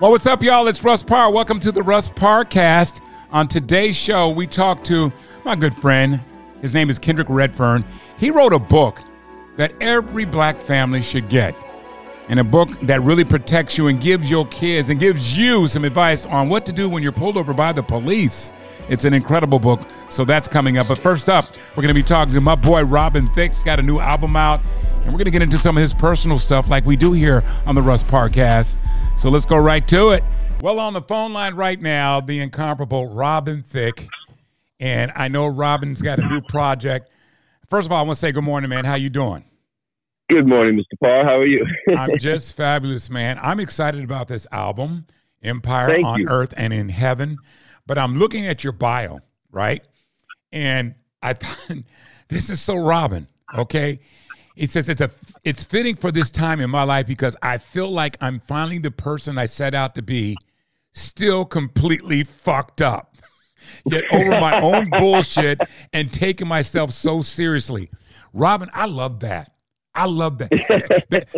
Well, 0.00 0.12
what's 0.12 0.24
up, 0.24 0.42
y'all? 0.42 0.66
It's 0.66 0.82
Russ 0.82 1.02
Parr. 1.02 1.30
Welcome 1.30 1.60
to 1.60 1.70
the 1.70 1.82
Russ 1.82 2.08
Parcast. 2.08 3.02
On 3.32 3.46
today's 3.46 3.94
show, 3.96 4.30
we 4.30 4.46
talk 4.46 4.82
to 4.84 5.12
my 5.44 5.54
good 5.54 5.76
friend. 5.76 6.22
His 6.62 6.72
name 6.72 6.88
is 6.88 6.98
Kendrick 6.98 7.28
Redfearn. 7.28 7.84
He 8.16 8.30
wrote 8.30 8.54
a 8.54 8.58
book 8.58 9.02
that 9.58 9.74
every 9.82 10.24
black 10.24 10.58
family 10.58 11.02
should 11.02 11.28
get, 11.28 11.54
and 12.30 12.40
a 12.40 12.44
book 12.44 12.70
that 12.80 13.02
really 13.02 13.24
protects 13.24 13.76
you 13.76 13.88
and 13.88 14.00
gives 14.00 14.30
your 14.30 14.46
kids 14.46 14.88
and 14.88 14.98
gives 14.98 15.36
you 15.36 15.66
some 15.66 15.84
advice 15.84 16.24
on 16.24 16.48
what 16.48 16.64
to 16.64 16.72
do 16.72 16.88
when 16.88 17.02
you're 17.02 17.12
pulled 17.12 17.36
over 17.36 17.52
by 17.52 17.70
the 17.70 17.82
police. 17.82 18.52
It's 18.88 19.04
an 19.04 19.14
incredible 19.14 19.58
book, 19.58 19.80
so 20.08 20.24
that's 20.24 20.48
coming 20.48 20.78
up. 20.78 20.88
But 20.88 20.98
first 20.98 21.28
up, 21.28 21.44
we're 21.76 21.82
going 21.82 21.88
to 21.88 21.94
be 21.94 22.02
talking 22.02 22.34
to 22.34 22.40
my 22.40 22.54
boy 22.54 22.84
Robin 22.84 23.28
Thicke's 23.32 23.62
Got 23.62 23.78
a 23.78 23.82
new 23.82 23.98
album 23.98 24.36
out, 24.36 24.60
and 25.02 25.06
we're 25.06 25.18
going 25.18 25.26
to 25.26 25.30
get 25.30 25.42
into 25.42 25.58
some 25.58 25.76
of 25.76 25.82
his 25.82 25.94
personal 25.94 26.38
stuff 26.38 26.68
like 26.68 26.86
we 26.86 26.96
do 26.96 27.12
here 27.12 27.44
on 27.66 27.74
the 27.74 27.82
Russ 27.82 28.02
Podcast. 28.02 28.78
So 29.18 29.28
let's 29.28 29.46
go 29.46 29.56
right 29.56 29.86
to 29.88 30.10
it. 30.10 30.24
Well, 30.60 30.78
on 30.80 30.92
the 30.92 31.02
phone 31.02 31.32
line 31.32 31.54
right 31.54 31.80
now, 31.80 32.20
the 32.20 32.40
incomparable 32.40 33.08
Robin 33.08 33.62
Thicke. 33.62 34.08
And 34.78 35.12
I 35.14 35.28
know 35.28 35.46
Robin's 35.46 36.02
got 36.02 36.18
a 36.18 36.26
new 36.26 36.40
project. 36.40 37.10
First 37.68 37.86
of 37.86 37.92
all, 37.92 37.98
I 37.98 38.02
want 38.02 38.16
to 38.16 38.20
say 38.20 38.32
good 38.32 38.44
morning, 38.44 38.70
man. 38.70 38.84
How 38.84 38.94
you 38.94 39.10
doing? 39.10 39.44
Good 40.30 40.46
morning, 40.46 40.76
Mr. 40.76 40.98
Paul. 41.02 41.24
How 41.24 41.38
are 41.38 41.46
you? 41.46 41.66
I'm 41.96 42.18
just 42.18 42.56
fabulous, 42.56 43.10
man. 43.10 43.38
I'm 43.42 43.60
excited 43.60 44.02
about 44.04 44.28
this 44.28 44.46
album, 44.52 45.06
Empire 45.42 45.88
Thank 45.88 46.06
on 46.06 46.20
you. 46.20 46.28
Earth 46.28 46.54
and 46.56 46.72
in 46.72 46.88
Heaven. 46.88 47.36
But 47.90 47.98
I'm 47.98 48.14
looking 48.14 48.46
at 48.46 48.62
your 48.62 48.72
bio, 48.72 49.18
right? 49.50 49.82
And 50.52 50.94
I 51.24 51.32
thought 51.32 51.78
this 52.28 52.48
is 52.48 52.60
so 52.60 52.76
Robin, 52.76 53.26
okay? 53.52 53.98
It 54.54 54.70
says 54.70 54.88
it's 54.88 55.00
a 55.00 55.10
it's 55.42 55.64
fitting 55.64 55.96
for 55.96 56.12
this 56.12 56.30
time 56.30 56.60
in 56.60 56.70
my 56.70 56.84
life 56.84 57.08
because 57.08 57.36
I 57.42 57.58
feel 57.58 57.90
like 57.90 58.16
I'm 58.20 58.38
finally 58.38 58.78
the 58.78 58.92
person 58.92 59.38
I 59.38 59.46
set 59.46 59.74
out 59.74 59.96
to 59.96 60.02
be, 60.02 60.36
still 60.92 61.44
completely 61.44 62.22
fucked 62.22 62.80
up. 62.80 63.16
Yet 63.86 64.04
over 64.12 64.30
my 64.38 64.60
own 64.60 64.88
bullshit 64.96 65.58
and 65.92 66.12
taking 66.12 66.46
myself 66.46 66.92
so 66.92 67.22
seriously. 67.22 67.90
Robin, 68.32 68.70
I 68.72 68.86
love 68.86 69.18
that. 69.20 69.50
I 69.96 70.06
love 70.06 70.38
that. 70.38 71.06
That- 71.10 71.28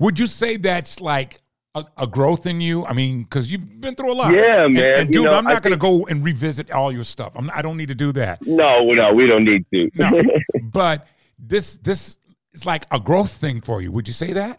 Would 0.00 0.18
you 0.18 0.26
say 0.26 0.56
that's 0.56 1.00
like 1.00 1.38
a, 1.74 1.84
a 1.98 2.06
growth 2.06 2.46
in 2.46 2.60
you? 2.60 2.84
I 2.84 2.92
mean, 2.92 3.22
because 3.22 3.50
you've 3.50 3.80
been 3.80 3.94
through 3.94 4.12
a 4.12 4.14
lot. 4.14 4.32
Yeah, 4.32 4.66
man. 4.68 5.00
And, 5.00 5.14
You 5.14 5.22
dude, 5.22 5.24
know, 5.30 5.36
I'm 5.36 5.44
not 5.44 5.62
going 5.62 5.72
to 5.72 5.78
go 5.78 6.06
and 6.06 6.24
revisit 6.24 6.70
all 6.70 6.92
your 6.92 7.04
stuff. 7.04 7.32
I'm, 7.34 7.50
I 7.54 7.62
don't 7.62 7.76
need 7.76 7.88
to 7.88 7.94
do 7.94 8.12
that. 8.12 8.46
no, 8.46 8.84
no, 8.92 9.12
we 9.12 9.26
don't 9.26 9.44
need 9.44 9.64
to. 9.72 9.90
No, 9.94 10.22
but 10.62 11.06
this 11.38 11.76
this 11.76 12.18
is 12.52 12.66
like 12.66 12.84
a 12.90 13.00
growth 13.00 13.32
thing 13.32 13.60
for 13.60 13.80
you. 13.80 13.90
Would 13.92 14.06
you 14.06 14.14
say 14.14 14.32
that? 14.32 14.58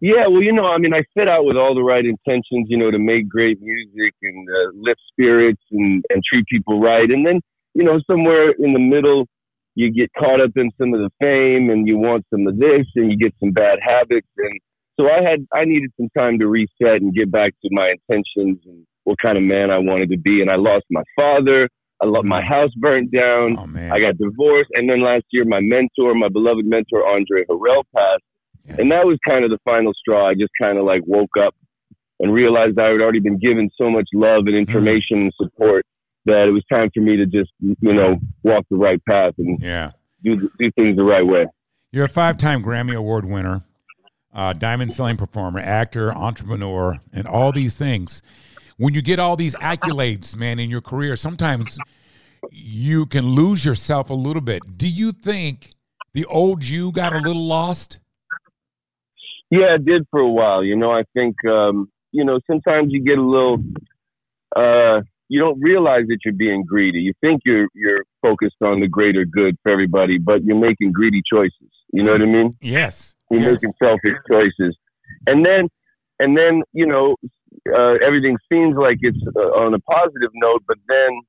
yeah, 0.00 0.28
well, 0.28 0.42
you 0.42 0.52
know, 0.52 0.66
I 0.66 0.78
mean, 0.78 0.94
I 0.94 1.02
set 1.16 1.26
out 1.28 1.44
with 1.44 1.56
all 1.56 1.74
the 1.74 1.82
right 1.82 2.04
intentions, 2.04 2.66
you 2.68 2.78
know, 2.78 2.90
to 2.90 2.98
make 2.98 3.28
great 3.28 3.60
music 3.60 4.14
and 4.22 4.48
uh, 4.48 4.70
lift 4.74 5.00
spirits 5.10 5.62
and, 5.72 6.04
and 6.10 6.22
treat 6.22 6.46
people 6.46 6.80
right. 6.80 7.10
And 7.10 7.26
then, 7.26 7.40
you 7.74 7.82
know, 7.82 7.98
somewhere 8.08 8.52
in 8.52 8.72
the 8.74 8.78
middle, 8.78 9.26
you 9.74 9.92
get 9.92 10.10
caught 10.16 10.40
up 10.40 10.52
in 10.54 10.70
some 10.78 10.94
of 10.94 11.00
the 11.00 11.10
fame 11.20 11.70
and 11.70 11.88
you 11.88 11.98
want 11.98 12.24
some 12.30 12.46
of 12.46 12.58
this 12.58 12.86
and 12.94 13.10
you 13.10 13.18
get 13.18 13.34
some 13.40 13.50
bad 13.50 13.78
habits. 13.82 14.28
And 14.36 14.60
so 14.98 15.08
I 15.08 15.22
had, 15.22 15.46
I 15.52 15.64
needed 15.64 15.90
some 15.96 16.08
time 16.16 16.38
to 16.40 16.46
reset 16.46 17.00
and 17.00 17.14
get 17.14 17.30
back 17.30 17.52
to 17.62 17.68
my 17.70 17.92
intentions 17.92 18.58
and 18.66 18.86
what 19.04 19.18
kind 19.20 19.38
of 19.38 19.44
man 19.44 19.70
I 19.70 19.78
wanted 19.78 20.10
to 20.10 20.18
be. 20.18 20.42
And 20.42 20.50
I 20.50 20.56
lost 20.56 20.84
my 20.90 21.02
father. 21.16 21.68
I 22.00 22.06
lost 22.06 22.26
my 22.26 22.40
mm. 22.40 22.46
house 22.46 22.70
burnt 22.76 23.10
down. 23.10 23.56
Oh 23.58 23.94
I 23.94 23.98
got 23.98 24.18
divorced, 24.18 24.70
and 24.74 24.88
then 24.88 25.02
last 25.02 25.24
year, 25.32 25.44
my 25.44 25.60
mentor, 25.60 26.14
my 26.14 26.28
beloved 26.28 26.64
mentor, 26.64 27.06
Andre 27.06 27.44
Harrell, 27.50 27.82
passed, 27.94 28.22
Yeah. 28.64 28.76
and 28.78 28.92
that 28.92 29.04
was 29.04 29.18
kind 29.26 29.44
of 29.44 29.50
the 29.50 29.58
final 29.64 29.92
straw. 29.94 30.28
I 30.28 30.34
just 30.34 30.52
kind 30.60 30.78
of 30.78 30.84
like 30.84 31.02
woke 31.06 31.36
up 31.40 31.56
and 32.20 32.32
realized 32.32 32.78
I 32.78 32.88
had 32.90 33.00
already 33.00 33.20
been 33.20 33.38
given 33.38 33.68
so 33.76 33.90
much 33.90 34.06
love 34.14 34.46
and 34.46 34.54
mm. 34.54 34.60
information 34.60 35.22
and 35.22 35.32
support 35.42 35.84
that 36.26 36.46
it 36.46 36.52
was 36.52 36.62
time 36.70 36.90
for 36.94 37.00
me 37.00 37.16
to 37.16 37.26
just, 37.26 37.50
you 37.60 37.94
know, 37.94 38.16
walk 38.44 38.64
the 38.70 38.76
right 38.76 39.04
path 39.04 39.34
and 39.38 39.58
yeah. 39.60 39.92
do 40.22 40.50
do 40.58 40.70
things 40.76 40.96
the 40.96 41.02
right 41.02 41.26
way. 41.26 41.46
You're 41.90 42.04
a 42.04 42.08
five-time 42.08 42.62
Grammy 42.62 42.94
Award 42.94 43.24
winner, 43.24 43.64
uh, 44.34 44.52
diamond 44.52 44.94
selling 44.94 45.16
performer, 45.16 45.60
actor, 45.60 46.12
entrepreneur, 46.12 46.98
and 47.12 47.26
all 47.26 47.52
these 47.52 47.74
things. 47.76 48.22
When 48.76 48.94
you 48.94 49.02
get 49.02 49.18
all 49.18 49.36
these 49.36 49.54
accolades, 49.56 50.36
man, 50.36 50.58
in 50.58 50.70
your 50.70 50.80
career, 50.80 51.16
sometimes 51.16 51.78
you 52.50 53.06
can 53.06 53.26
lose 53.30 53.64
yourself 53.64 54.10
a 54.10 54.14
little 54.14 54.42
bit. 54.42 54.62
Do 54.76 54.88
you 54.88 55.12
think 55.12 55.70
the 56.12 56.24
old 56.26 56.64
you 56.64 56.92
got 56.92 57.12
a 57.12 57.18
little 57.18 57.44
lost? 57.44 57.98
Yeah, 59.50 59.74
it 59.74 59.84
did 59.84 60.06
for 60.10 60.20
a 60.20 60.28
while. 60.28 60.62
You 60.62 60.76
know, 60.76 60.92
I 60.92 61.04
think 61.14 61.34
um, 61.46 61.90
you 62.12 62.24
know 62.24 62.38
sometimes 62.46 62.92
you 62.92 63.02
get 63.02 63.18
a 63.18 63.22
little. 63.22 63.64
Uh, 64.54 65.02
you 65.28 65.38
don't 65.38 65.60
realize 65.60 66.04
that 66.08 66.18
you're 66.24 66.34
being 66.34 66.64
greedy. 66.64 67.00
You 67.00 67.12
think 67.20 67.42
you're 67.44 67.68
you're 67.74 68.04
focused 68.22 68.62
on 68.62 68.80
the 68.80 68.88
greater 68.88 69.24
good 69.24 69.56
for 69.62 69.72
everybody, 69.72 70.18
but 70.18 70.44
you're 70.44 70.56
making 70.56 70.92
greedy 70.92 71.22
choices. 71.30 71.70
You 71.92 72.02
know 72.02 72.12
what 72.12 72.22
I 72.22 72.26
mean? 72.26 72.56
Yes. 72.60 73.14
You're 73.30 73.40
yes. 73.40 73.62
making 73.62 73.72
selfish 73.82 74.18
choices, 74.28 74.76
and 75.26 75.44
then 75.44 75.68
and 76.18 76.36
then 76.36 76.62
you 76.72 76.86
know 76.86 77.16
uh, 77.68 77.94
everything 78.04 78.36
seems 78.50 78.76
like 78.76 78.98
it's 79.00 79.18
uh, 79.36 79.40
on 79.40 79.74
a 79.74 79.78
positive 79.80 80.30
note, 80.34 80.62
but 80.66 80.78
then 80.88 81.20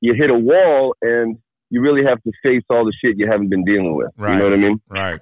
you 0.00 0.14
hit 0.14 0.30
a 0.30 0.34
wall 0.34 0.94
and 1.02 1.38
you 1.70 1.80
really 1.80 2.04
have 2.04 2.22
to 2.22 2.32
face 2.42 2.62
all 2.70 2.84
the 2.84 2.92
shit 3.02 3.18
you 3.18 3.26
haven't 3.30 3.48
been 3.48 3.64
dealing 3.64 3.96
with. 3.96 4.10
Right. 4.16 4.34
You 4.34 4.38
know 4.38 4.44
what 4.44 4.52
I 4.52 4.56
mean? 4.56 4.80
Right. 4.88 5.20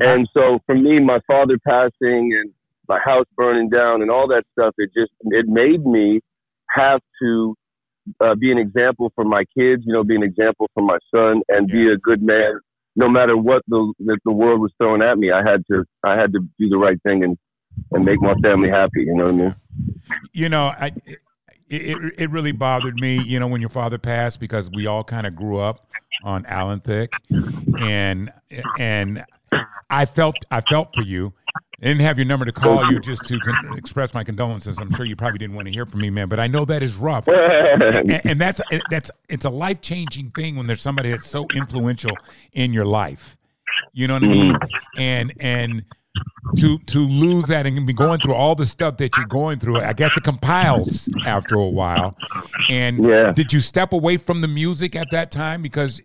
And 0.00 0.28
so 0.32 0.58
for 0.66 0.74
me, 0.74 0.98
my 1.00 1.20
father 1.26 1.58
passing 1.66 2.32
and 2.38 2.50
my 2.88 2.98
house 3.04 3.26
burning 3.36 3.68
down 3.68 4.02
and 4.02 4.10
all 4.10 4.26
that 4.28 4.44
stuff, 4.52 4.74
it 4.78 4.90
just 4.96 5.12
it 5.26 5.46
made 5.46 5.84
me 5.84 6.20
have 6.70 7.00
to 7.22 7.54
uh, 8.20 8.34
be 8.34 8.50
an 8.50 8.58
example 8.58 9.12
for 9.14 9.24
my 9.24 9.44
kids. 9.56 9.82
You 9.86 9.92
know, 9.92 10.02
be 10.02 10.16
an 10.16 10.22
example 10.22 10.68
for 10.74 10.82
my 10.82 10.98
son 11.14 11.42
and 11.48 11.68
be 11.68 11.90
a 11.90 11.96
good 11.96 12.22
man. 12.22 12.60
No 12.96 13.08
matter 13.08 13.36
what 13.36 13.62
the 13.68 13.92
the 14.24 14.32
world 14.32 14.60
was 14.60 14.72
throwing 14.78 15.02
at 15.02 15.18
me, 15.18 15.30
I 15.30 15.42
had 15.48 15.64
to 15.70 15.84
I 16.04 16.16
had 16.16 16.32
to 16.32 16.40
do 16.58 16.68
the 16.68 16.78
right 16.78 17.00
thing 17.02 17.24
and 17.24 17.38
and 17.92 18.04
make 18.04 18.20
my 18.20 18.34
family 18.42 18.68
happy. 18.68 19.02
You 19.02 19.14
know 19.14 19.24
what 19.24 19.34
I 19.34 19.36
mean? 19.36 19.54
You 20.32 20.48
know, 20.48 20.66
I 20.66 20.92
it, 21.70 22.14
it, 22.18 22.30
really 22.30 22.50
bothered 22.50 22.96
me, 22.96 23.22
you 23.22 23.38
know, 23.38 23.46
when 23.46 23.60
your 23.60 23.70
father 23.70 23.96
passed 23.96 24.40
because 24.40 24.70
we 24.72 24.86
all 24.86 25.04
kind 25.04 25.24
of 25.24 25.36
grew 25.36 25.58
up 25.58 25.86
on 26.24 26.44
Alan 26.46 26.80
Thicke, 26.80 27.14
and 27.78 28.32
and 28.78 29.24
I 29.88 30.04
felt 30.04 30.36
I 30.50 30.62
felt 30.62 30.92
for 30.94 31.02
you. 31.02 31.32
I 31.80 31.86
didn't 31.86 32.02
have 32.02 32.18
your 32.18 32.26
number 32.26 32.44
to 32.44 32.52
call 32.52 32.80
oh, 32.80 32.90
you 32.90 33.00
just 33.00 33.24
to 33.24 33.38
con- 33.40 33.76
express 33.78 34.12
my 34.12 34.22
condolences. 34.22 34.78
I'm 34.78 34.94
sure 34.94 35.06
you 35.06 35.16
probably 35.16 35.38
didn't 35.38 35.56
want 35.56 35.66
to 35.66 35.72
hear 35.72 35.86
from 35.86 36.00
me, 36.00 36.10
man, 36.10 36.28
but 36.28 36.38
I 36.38 36.46
know 36.46 36.66
that 36.66 36.82
is 36.82 36.96
rough. 36.96 37.26
and, 37.28 38.20
and 38.26 38.40
that's 38.40 38.60
eh, 38.70 38.80
that's 38.90 39.10
it's 39.30 39.46
a 39.46 39.50
life 39.50 39.80
changing 39.80 40.30
thing 40.32 40.56
when 40.56 40.66
there's 40.66 40.82
somebody 40.82 41.10
that's 41.10 41.26
so 41.26 41.46
influential 41.54 42.14
in 42.52 42.74
your 42.74 42.84
life. 42.84 43.38
You 43.94 44.08
know 44.08 44.14
what 44.14 44.24
I 44.24 44.28
mean? 44.28 44.54
Mm-hmm. 44.54 45.00
And 45.00 45.32
and 45.40 45.84
to 46.58 46.78
to 46.78 46.98
lose 46.98 47.46
that 47.46 47.66
and 47.66 47.86
be 47.86 47.92
going 47.92 48.20
through 48.20 48.34
all 48.34 48.54
the 48.54 48.66
stuff 48.66 48.96
that 48.98 49.16
you're 49.16 49.26
going 49.26 49.58
through, 49.58 49.78
I 49.80 49.92
guess 49.92 50.16
it 50.16 50.24
compiles 50.24 51.08
after 51.24 51.54
a 51.54 51.68
while. 51.68 52.16
And 52.68 53.06
Yeah. 53.06 53.32
did 53.32 53.52
you 53.52 53.60
step 53.60 53.92
away 53.92 54.16
from 54.16 54.40
the 54.40 54.48
music 54.48 54.96
at 54.96 55.10
that 55.12 55.30
time 55.30 55.62
because 55.62 56.00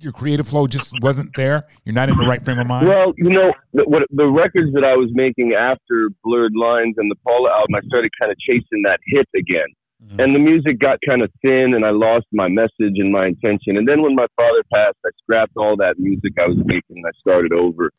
your 0.00 0.12
creative 0.12 0.46
flow 0.46 0.66
just 0.66 0.92
wasn't 1.02 1.34
there? 1.36 1.66
You're 1.84 1.94
not 1.94 2.08
in 2.08 2.16
the 2.16 2.26
right 2.26 2.42
frame 2.44 2.58
of 2.58 2.66
mind. 2.66 2.88
Well, 2.88 3.12
you 3.16 3.30
know, 3.30 3.52
the, 3.72 3.84
what, 3.84 4.02
the 4.10 4.26
records 4.26 4.72
that 4.74 4.84
I 4.84 4.94
was 4.96 5.10
making 5.12 5.54
after 5.58 6.10
Blurred 6.24 6.54
Lines 6.54 6.94
and 6.98 7.10
the 7.10 7.16
Paula 7.26 7.50
album, 7.50 7.74
I 7.74 7.80
started 7.86 8.10
kind 8.20 8.30
of 8.30 8.38
chasing 8.38 8.82
that 8.84 8.98
hit 9.06 9.28
again. 9.34 9.66
Mhm. 10.04 10.22
And 10.22 10.34
the 10.34 10.38
music 10.38 10.78
got 10.78 10.98
kind 11.04 11.22
of 11.22 11.30
thin, 11.42 11.74
and 11.74 11.84
I 11.84 11.90
lost 11.90 12.26
my 12.32 12.46
message 12.48 12.96
and 13.02 13.10
my 13.10 13.26
intention. 13.26 13.76
And 13.76 13.88
then 13.88 14.00
when 14.02 14.14
my 14.14 14.26
father 14.36 14.62
passed, 14.72 14.98
I 15.04 15.10
scrapped 15.22 15.56
all 15.56 15.76
that 15.78 15.98
music 15.98 16.34
I 16.38 16.46
was 16.46 16.58
making. 16.64 16.98
and 16.98 17.06
I 17.06 17.10
started 17.18 17.52
over, 17.52 17.90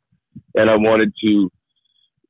and 0.56 0.70
I 0.70 0.78
wanted 0.78 1.12
to, 1.24 1.52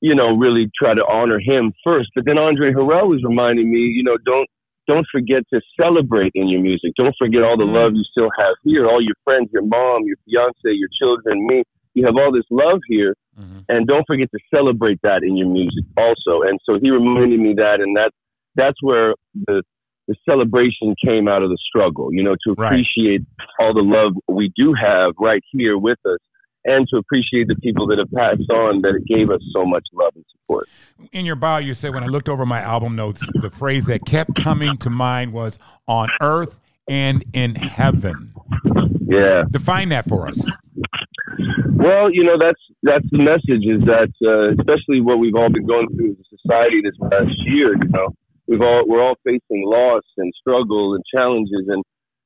you 0.02 0.16
know, 0.16 0.36
really 0.36 0.72
try 0.78 0.96
to 0.96 1.06
honor 1.06 1.40
him 1.40 1.72
first. 1.84 2.10
But 2.16 2.26
then 2.26 2.40
Andre 2.40 2.74
Harrell 2.74 3.08
was 3.08 3.24
reminding 3.24 3.70
me, 3.72 3.80
you 3.80 4.02
know, 4.04 4.18
don't 4.26 4.50
don't 4.90 5.06
forget 5.12 5.44
to 5.54 5.62
celebrate 5.80 6.32
in 6.34 6.50
your 6.50 6.62
music. 6.62 6.94
Don't 6.98 7.16
forget 7.18 7.44
all 7.44 7.56
the 7.56 7.64
Mm. 7.64 7.74
love 7.80 7.92
you 7.94 8.04
still 8.06 8.32
have 8.40 8.56
here, 8.64 8.88
all 8.90 9.02
your 9.02 9.16
friends, 9.24 9.48
your 9.54 9.62
mom, 9.62 10.04
your 10.10 10.18
fiance, 10.26 10.72
your 10.82 10.90
children, 11.00 11.46
me. 11.46 11.64
You 11.94 12.06
have 12.08 12.18
all 12.18 12.32
this 12.32 12.50
love 12.50 12.82
here, 12.88 13.14
Mhm. 13.38 13.66
and 13.70 13.88
don't 13.88 14.06
forget 14.08 14.30
to 14.32 14.40
celebrate 14.56 15.00
that 15.04 15.22
in 15.24 15.38
your 15.38 15.48
music 15.48 15.86
also. 15.96 16.42
And 16.42 16.60
so 16.66 16.80
he 16.80 16.90
reminded 16.90 17.40
me 17.40 17.54
that, 17.54 17.82
and 17.82 17.96
that 17.98 18.12
that's 18.56 18.82
where 18.82 19.14
the 19.48 19.62
the 20.08 20.16
celebration 20.28 20.96
came 21.06 21.28
out 21.28 21.44
of 21.44 21.52
the 21.52 21.58
struggle. 21.58 22.12
You 22.12 22.24
know, 22.24 22.36
to 22.44 22.56
Right. 22.56 22.66
appreciate 22.66 23.22
all 23.60 23.76
the 23.76 23.84
love 23.84 24.14
we 24.28 24.52
do 24.56 24.74
have 24.74 25.14
right 25.20 25.44
here 25.52 25.78
with 25.78 26.00
us, 26.04 26.18
and 26.70 26.88
to 26.90 26.98
appreciate 26.98 27.48
the 27.48 27.56
people 27.56 27.88
that 27.88 27.98
have 27.98 28.12
passed 28.12 28.50
on 28.50 28.82
that 28.82 28.96
it 28.96 29.06
gave 29.06 29.30
us 29.30 29.42
so 29.54 29.66
much 29.66 29.86
love 29.94 30.14
and 30.16 30.26
support. 30.32 30.68
in 31.12 31.26
your 31.26 31.36
bio, 31.36 31.58
you 31.58 31.74
said 31.74 31.94
when 31.94 32.04
I 32.04 32.08
looked 32.08 32.30
over 32.30 32.46
my 32.46 32.62
album 32.62 32.96
notes, 32.96 33.28
the 33.42 33.50
phrase 33.50 33.86
that 33.88 34.06
kept 34.06 34.36
coming 34.36 34.78
to 34.78 34.90
mind 34.90 35.34
was 35.34 35.58
"on 35.88 36.10
earth 36.22 36.60
and 36.88 37.24
in 37.34 37.56
heaven." 37.56 38.34
Yeah. 39.02 39.44
Define 39.50 39.90
that 39.90 40.08
for 40.08 40.28
us. 40.28 40.46
Well, 41.80 42.14
you 42.14 42.24
know, 42.24 42.38
that's 42.38 42.62
that's 42.84 43.06
the 43.10 43.18
message 43.18 43.66
is 43.66 43.82
that 43.88 44.12
uh, 44.22 44.52
especially 44.60 45.02
what 45.02 45.18
we've 45.18 45.36
all 45.36 45.50
been 45.50 45.66
going 45.66 45.88
through 45.96 46.12
as 46.12 46.18
a 46.20 46.38
society 46.38 46.82
this 46.84 46.96
past 47.10 47.32
year. 47.48 47.74
You 47.74 47.90
know, 47.90 48.14
we've 48.48 48.62
all 48.62 48.84
we're 48.86 49.02
all 49.02 49.16
facing 49.24 49.64
loss 49.66 50.04
and 50.18 50.32
struggle 50.40 50.94
and 50.94 51.04
challenges 51.12 51.68
and 51.68 51.84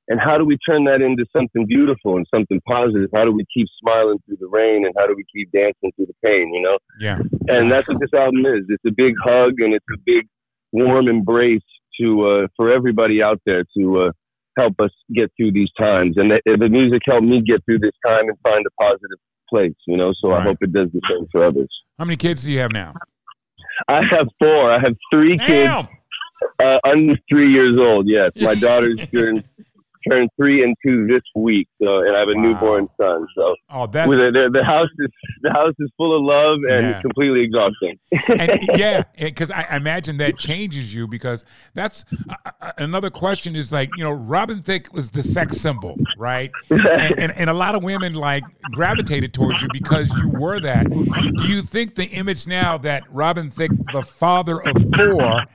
and 0.09 0.19
how 0.19 0.38
do 0.38 0.45
we 0.45 0.57
turn 0.67 0.83
that 0.85 1.01
into 1.01 1.25
something 1.35 1.65
beautiful 1.65 2.17
and 2.17 2.25
something 2.33 2.59
positive? 2.67 3.09
How 3.13 3.23
do 3.23 3.31
we 3.31 3.45
keep 3.53 3.67
smiling 3.79 4.17
through 4.25 4.38
the 4.39 4.47
rain 4.47 4.85
and 4.85 4.94
how 4.97 5.07
do 5.07 5.15
we 5.15 5.23
keep 5.33 5.51
dancing 5.51 5.91
through 5.95 6.07
the 6.07 6.15
pain? 6.23 6.53
You 6.53 6.61
know. 6.61 6.77
Yeah. 7.00 7.19
And 7.47 7.71
that's 7.71 7.88
what 7.88 8.00
this 8.00 8.13
album 8.13 8.45
is. 8.45 8.65
It's 8.67 8.83
a 8.85 8.91
big 8.91 9.13
hug 9.23 9.53
and 9.59 9.73
it's 9.73 9.85
a 9.94 9.97
big 10.05 10.27
warm 10.71 11.07
embrace 11.07 11.61
to 12.01 12.27
uh, 12.27 12.47
for 12.57 12.71
everybody 12.71 13.21
out 13.23 13.39
there 13.45 13.63
to 13.77 14.07
uh, 14.07 14.11
help 14.57 14.73
us 14.79 14.91
get 15.15 15.31
through 15.38 15.53
these 15.53 15.69
times. 15.79 16.17
And 16.17 16.31
the, 16.31 16.57
the 16.57 16.69
music 16.69 17.01
helped 17.05 17.25
me 17.25 17.41
get 17.45 17.63
through 17.65 17.79
this 17.79 17.95
time 18.05 18.27
and 18.27 18.38
find 18.44 18.65
a 18.65 18.81
positive 18.81 19.19
place. 19.50 19.75
You 19.88 19.95
know. 19.95 20.13
So 20.19 20.29
Right. 20.29 20.41
I 20.41 20.44
hope 20.44 20.57
it 20.61 20.73
does 20.73 20.89
the 20.94 21.01
same 21.09 21.27
for 21.31 21.45
others. 21.45 21.69
How 21.97 22.05
many 22.05 22.17
kids 22.17 22.44
do 22.44 22.51
you 22.51 22.59
have 22.59 22.71
now? 22.71 22.94
I 23.88 24.01
have 24.11 24.27
four. 24.38 24.71
I 24.71 24.79
have 24.79 24.95
three 25.11 25.38
kids 25.38 25.71
Damn. 25.71 25.88
uh, 26.61 26.77
under 26.85 27.15
three 27.29 27.51
years 27.51 27.77
old. 27.79 28.07
Yes, 28.07 28.31
my 28.35 28.55
daughter's 28.67 29.00
turned 29.13 29.44
turned 30.09 30.29
three 30.38 30.63
and 30.63 30.75
two 30.85 31.07
this 31.07 31.21
week. 31.35 31.67
So, 31.81 32.00
and 32.00 32.15
I 32.15 32.19
have 32.19 32.29
a 32.29 32.35
Wow. 32.35 32.41
newborn 32.41 32.88
son. 33.00 33.27
So, 33.35 33.55
Oh, 33.69 33.88
that's 33.88 34.09
the, 34.11 34.31
the, 34.31 34.50
the 34.59 34.63
house 34.63 34.89
is 35.00 35.09
the 35.41 35.51
house 35.51 35.73
is 35.79 35.89
full 35.97 36.15
of 36.15 36.23
love 36.23 36.59
and 36.69 36.88
Yeah. 36.89 37.01
completely 37.01 37.41
exhausting. 37.41 37.97
and, 38.39 38.51
yeah, 38.77 39.03
because 39.19 39.50
I 39.51 39.75
imagine 39.75 40.17
that 40.17 40.38
changes 40.38 40.94
you 40.94 41.07
because 41.07 41.44
that's 41.73 42.05
uh, 42.29 42.35
uh, 42.61 42.71
another 42.77 43.09
question 43.09 43.55
is 43.55 43.71
like 43.71 43.97
you 43.97 44.03
know 44.03 44.11
Robin 44.11 44.61
Thicke 44.61 44.94
was 44.94 45.11
the 45.11 45.23
sex 45.23 45.57
symbol, 45.57 46.00
right? 46.15 46.53
And, 46.69 47.15
and 47.17 47.31
and 47.35 47.50
a 47.50 47.53
lot 47.53 47.75
of 47.75 47.83
women 47.83 48.13
like 48.13 48.45
gravitated 48.69 49.33
towards 49.33 49.61
you 49.61 49.69
because 49.69 50.13
you 50.19 50.29
were 50.29 50.59
that. 50.59 50.91
Do 51.35 51.45
you 51.45 51.61
think 51.63 51.95
the 51.95 52.05
image 52.05 52.45
now 52.45 52.77
that 52.79 53.05
Robin 53.09 53.50
Thicke, 53.50 53.73
the 53.89 54.03
father 54.03 54.61
of 54.61 54.79
four, 54.95 55.45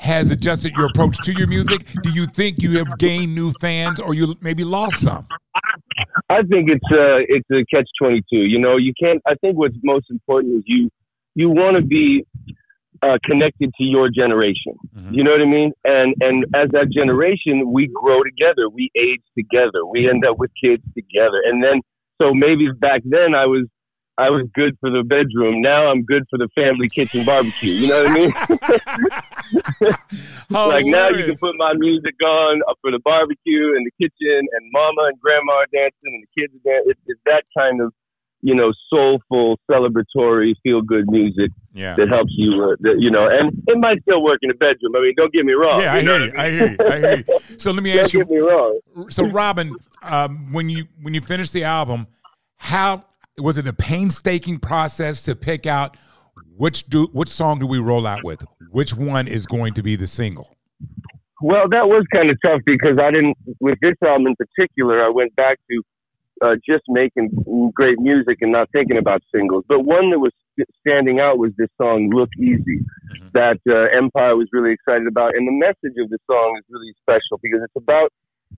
has 0.00 0.30
adjusted 0.30 0.72
your 0.76 0.86
approach 0.86 1.18
to 1.24 1.32
your 1.32 1.46
music? 1.46 1.86
Do 2.02 2.10
you 2.10 2.26
think 2.26 2.62
you 2.62 2.78
have 2.78 2.98
gained 2.98 3.34
new 3.34 3.52
fans 3.60 4.00
or 4.00 4.14
you 4.14 4.36
maybe 4.40 4.64
lost 4.64 5.00
some? 5.00 5.26
I 6.28 6.42
think 6.42 6.70
it's 6.70 6.90
uh 6.92 7.20
it's 7.28 7.48
a 7.50 7.64
catch 7.74 7.88
twenty 8.00 8.22
two. 8.30 8.44
You 8.44 8.58
know, 8.58 8.76
you 8.76 8.92
can't. 9.00 9.20
I 9.26 9.34
think 9.40 9.56
what's 9.58 9.76
most 9.82 10.06
important 10.10 10.56
is 10.58 10.62
you 10.66 10.90
you 11.34 11.50
want 11.50 11.76
to 11.76 11.82
be 11.82 12.26
uh, 13.02 13.18
connected 13.24 13.72
to 13.78 13.84
your 13.84 14.10
generation. 14.10 14.74
Mhm. 14.94 15.14
You 15.14 15.24
know 15.24 15.30
what 15.30 15.40
I 15.40 15.46
mean? 15.46 15.72
And 15.84 16.14
and 16.20 16.44
as 16.54 16.70
that 16.70 16.90
generation, 16.92 17.72
we 17.72 17.88
grow 17.92 18.22
together. 18.22 18.68
We 18.68 18.90
age 18.96 19.22
together. 19.36 19.86
We 19.90 20.08
end 20.08 20.24
up 20.24 20.38
with 20.38 20.50
kids 20.62 20.82
together. 20.94 21.40
And 21.46 21.62
then 21.62 21.80
so 22.20 22.34
maybe 22.34 22.68
back 22.78 23.02
then 23.04 23.34
I 23.34 23.46
was 23.46 23.66
I 24.18 24.28
was 24.28 24.46
good 24.54 24.76
for 24.80 24.90
the 24.90 25.02
bedroom. 25.02 25.62
Now 25.62 25.86
I'm 25.90 26.02
good 26.02 26.24
for 26.28 26.38
the 26.38 26.48
family 26.54 26.88
kitchen 26.88 27.24
barbecue. 27.24 27.72
You 27.72 27.88
know 27.88 28.02
what 28.02 28.10
I 28.10 28.14
mean? 28.14 28.32
like 30.50 30.84
now 30.84 31.08
you 31.08 31.24
can 31.24 31.36
put 31.36 31.56
my 31.56 31.72
music 31.74 32.14
on 32.22 32.60
for 32.82 32.90
the 32.90 33.00
barbecue 33.04 33.74
and 33.76 33.86
the 33.86 33.92
kitchen, 34.00 34.46
and 34.52 34.70
mama 34.72 35.08
and 35.08 35.18
grandma 35.20 35.52
are 35.64 35.66
dancing, 35.72 35.94
and 36.04 36.22
the 36.22 36.40
kids 36.40 36.52
are 36.54 36.70
dancing. 36.70 36.90
It's, 36.90 37.00
it's 37.06 37.20
that 37.24 37.44
kind 37.56 37.80
of, 37.80 37.92
you 38.42 38.54
know, 38.54 38.72
soulful, 38.90 39.58
celebratory, 39.70 40.54
feel 40.62 40.82
good 40.82 41.08
music 41.08 41.50
yeah. 41.72 41.94
that 41.96 42.08
helps 42.08 42.32
you, 42.36 42.62
uh, 42.62 42.76
that, 42.80 42.96
you 42.98 43.10
know, 43.10 43.26
and 43.26 43.52
it 43.66 43.78
might 43.78 44.02
still 44.02 44.22
work 44.22 44.40
in 44.42 44.48
the 44.48 44.54
bedroom. 44.54 44.96
I 44.96 45.00
mean, 45.00 45.14
don't 45.16 45.32
get 45.32 45.44
me 45.44 45.52
wrong. 45.52 45.80
Yeah, 45.80 45.94
I 45.94 46.00
know 46.02 46.18
hear 46.18 46.26
you. 46.26 46.32
what 46.32 46.40
I 46.40 46.50
hear 46.50 46.68
you. 46.68 46.76
I 46.80 46.98
hear 46.98 47.24
you. 47.26 47.58
So 47.58 47.70
let 47.70 47.82
me 47.82 47.98
ask 47.98 48.12
Don't 48.12 48.20
you. 48.20 48.26
get 48.26 48.30
me 48.30 48.38
wrong. 48.38 48.80
So 49.08 49.26
Robin, 49.26 49.76
um, 50.02 50.52
when 50.52 50.68
you 50.68 50.86
when 51.00 51.14
you 51.14 51.20
finish 51.20 51.50
the 51.50 51.64
album, 51.64 52.06
how 52.56 53.04
was 53.40 53.58
it 53.58 53.66
a 53.66 53.72
painstaking 53.72 54.58
process 54.58 55.22
to 55.24 55.34
pick 55.34 55.66
out 55.66 55.96
which 56.56 56.86
do 56.88 57.06
which 57.12 57.28
song 57.28 57.58
do 57.58 57.66
we 57.66 57.78
roll 57.78 58.06
out 58.06 58.22
with? 58.24 58.44
Which 58.70 58.94
one 58.94 59.26
is 59.28 59.46
going 59.46 59.74
to 59.74 59.82
be 59.82 59.96
the 59.96 60.06
single? 60.06 60.56
Well, 61.42 61.68
that 61.70 61.88
was 61.88 62.04
kind 62.12 62.28
of 62.30 62.36
tough 62.44 62.60
because 62.66 62.98
I 63.00 63.10
didn't, 63.10 63.36
with 63.60 63.78
this 63.80 63.94
album 64.04 64.26
in 64.26 64.36
particular, 64.36 65.02
I 65.02 65.08
went 65.08 65.34
back 65.36 65.58
to 65.70 65.82
uh, 66.42 66.54
just 66.68 66.84
making 66.88 67.30
great 67.74 67.98
music 67.98 68.38
and 68.42 68.52
not 68.52 68.68
thinking 68.72 68.98
about 68.98 69.22
singles. 69.34 69.64
But 69.68 69.80
one 69.84 70.10
that 70.10 70.18
was 70.18 70.32
standing 70.80 71.18
out 71.20 71.38
was 71.38 71.52
this 71.56 71.68
song, 71.80 72.10
Look 72.12 72.28
Easy, 72.38 72.80
Mhm. 72.80 73.32
that 73.32 73.58
uh, 73.68 73.96
Empire 73.96 74.36
was 74.36 74.48
really 74.52 74.72
excited 74.72 75.06
about. 75.06 75.34
And 75.34 75.46
the 75.48 75.52
message 75.52 75.96
of 75.98 76.08
the 76.10 76.18
song 76.30 76.56
is 76.58 76.64
really 76.70 76.92
special 77.00 77.38
because 77.42 77.60
it's 77.64 77.76
about, 77.76 78.10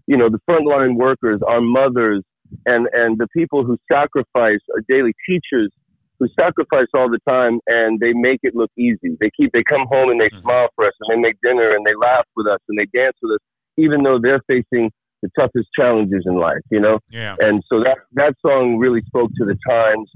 you 0.06 0.16
know, 0.16 0.28
the 0.28 0.40
frontline 0.48 0.96
workers, 0.96 1.40
our 1.46 1.60
mothers, 1.60 2.22
and, 2.66 2.88
and 2.92 3.18
the 3.18 3.28
people 3.34 3.64
who 3.64 3.76
sacrifice, 3.90 4.60
are 4.74 4.82
daily 4.88 5.14
teachers 5.28 5.70
who 6.18 6.28
sacrifice 6.38 6.86
all 6.94 7.10
the 7.10 7.18
time 7.28 7.58
and 7.66 7.98
they 7.98 8.12
make 8.12 8.38
it 8.42 8.54
look 8.54 8.70
easy. 8.78 9.16
They 9.20 9.30
keep 9.36 9.50
they 9.52 9.64
come 9.68 9.86
home 9.90 10.10
and 10.10 10.20
they 10.20 10.30
Mhm. 10.30 10.42
smile 10.42 10.68
for 10.76 10.86
us 10.86 10.92
and 11.00 11.10
they 11.10 11.20
make 11.20 11.36
dinner 11.42 11.74
and 11.74 11.84
they 11.84 11.94
laugh 11.94 12.26
with 12.36 12.46
us 12.46 12.60
and 12.68 12.78
they 12.78 12.86
dance 12.96 13.16
with 13.20 13.32
us, 13.32 13.40
even 13.76 14.02
though 14.04 14.18
they're 14.20 14.42
facing 14.46 14.90
the 15.22 15.30
toughest 15.38 15.68
challenges 15.74 16.22
in 16.26 16.34
life, 16.36 16.62
you 16.70 16.80
know? 16.80 16.98
Yeah. 17.10 17.36
And 17.40 17.62
so 17.68 17.80
that 17.80 17.98
that 18.12 18.34
song 18.40 18.78
really 18.78 19.02
spoke 19.06 19.30
to 19.36 19.44
the 19.44 19.56
times 19.68 20.10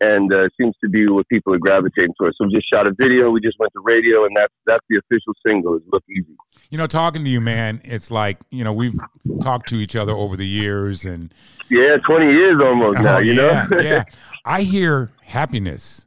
and 0.00 0.32
uh, 0.32 0.48
seems 0.60 0.74
to 0.82 0.90
be 0.90 1.06
what 1.06 1.28
people 1.28 1.54
are 1.54 1.58
gravitating 1.58 2.14
towards. 2.18 2.36
So 2.38 2.46
we 2.46 2.54
just 2.54 2.68
shot 2.68 2.88
a 2.88 2.92
video, 2.98 3.30
we 3.30 3.40
just 3.40 3.56
went 3.60 3.72
to 3.74 3.80
radio 3.84 4.24
and 4.24 4.36
that's 4.36 4.54
that's 4.66 4.84
the 4.90 4.96
official 4.98 5.32
single 5.46 5.76
is 5.76 5.82
Look 5.92 6.02
Easy. 6.10 6.34
You 6.70 6.78
know, 6.78 6.88
talking 6.88 7.24
to 7.24 7.30
you, 7.30 7.40
man, 7.40 7.80
it's 7.84 8.10
like 8.10 8.38
you 8.50 8.64
know 8.64 8.72
we've 8.72 8.98
talked 9.42 9.68
to 9.68 9.76
each 9.76 9.96
other 9.96 10.12
over 10.12 10.36
the 10.36 10.46
years, 10.46 11.04
and 11.04 11.32
Yeah, 11.70 11.96
twenty 12.06 12.30
years 12.32 12.60
almost 12.62 13.00
now, 13.00 13.16
Oh, 13.16 13.18
you 13.20 13.34
yeah, 13.34 13.66
know? 13.70 13.80
yeah. 13.80 14.04
I 14.44 14.62
hear 14.62 15.10
happiness. 15.24 16.06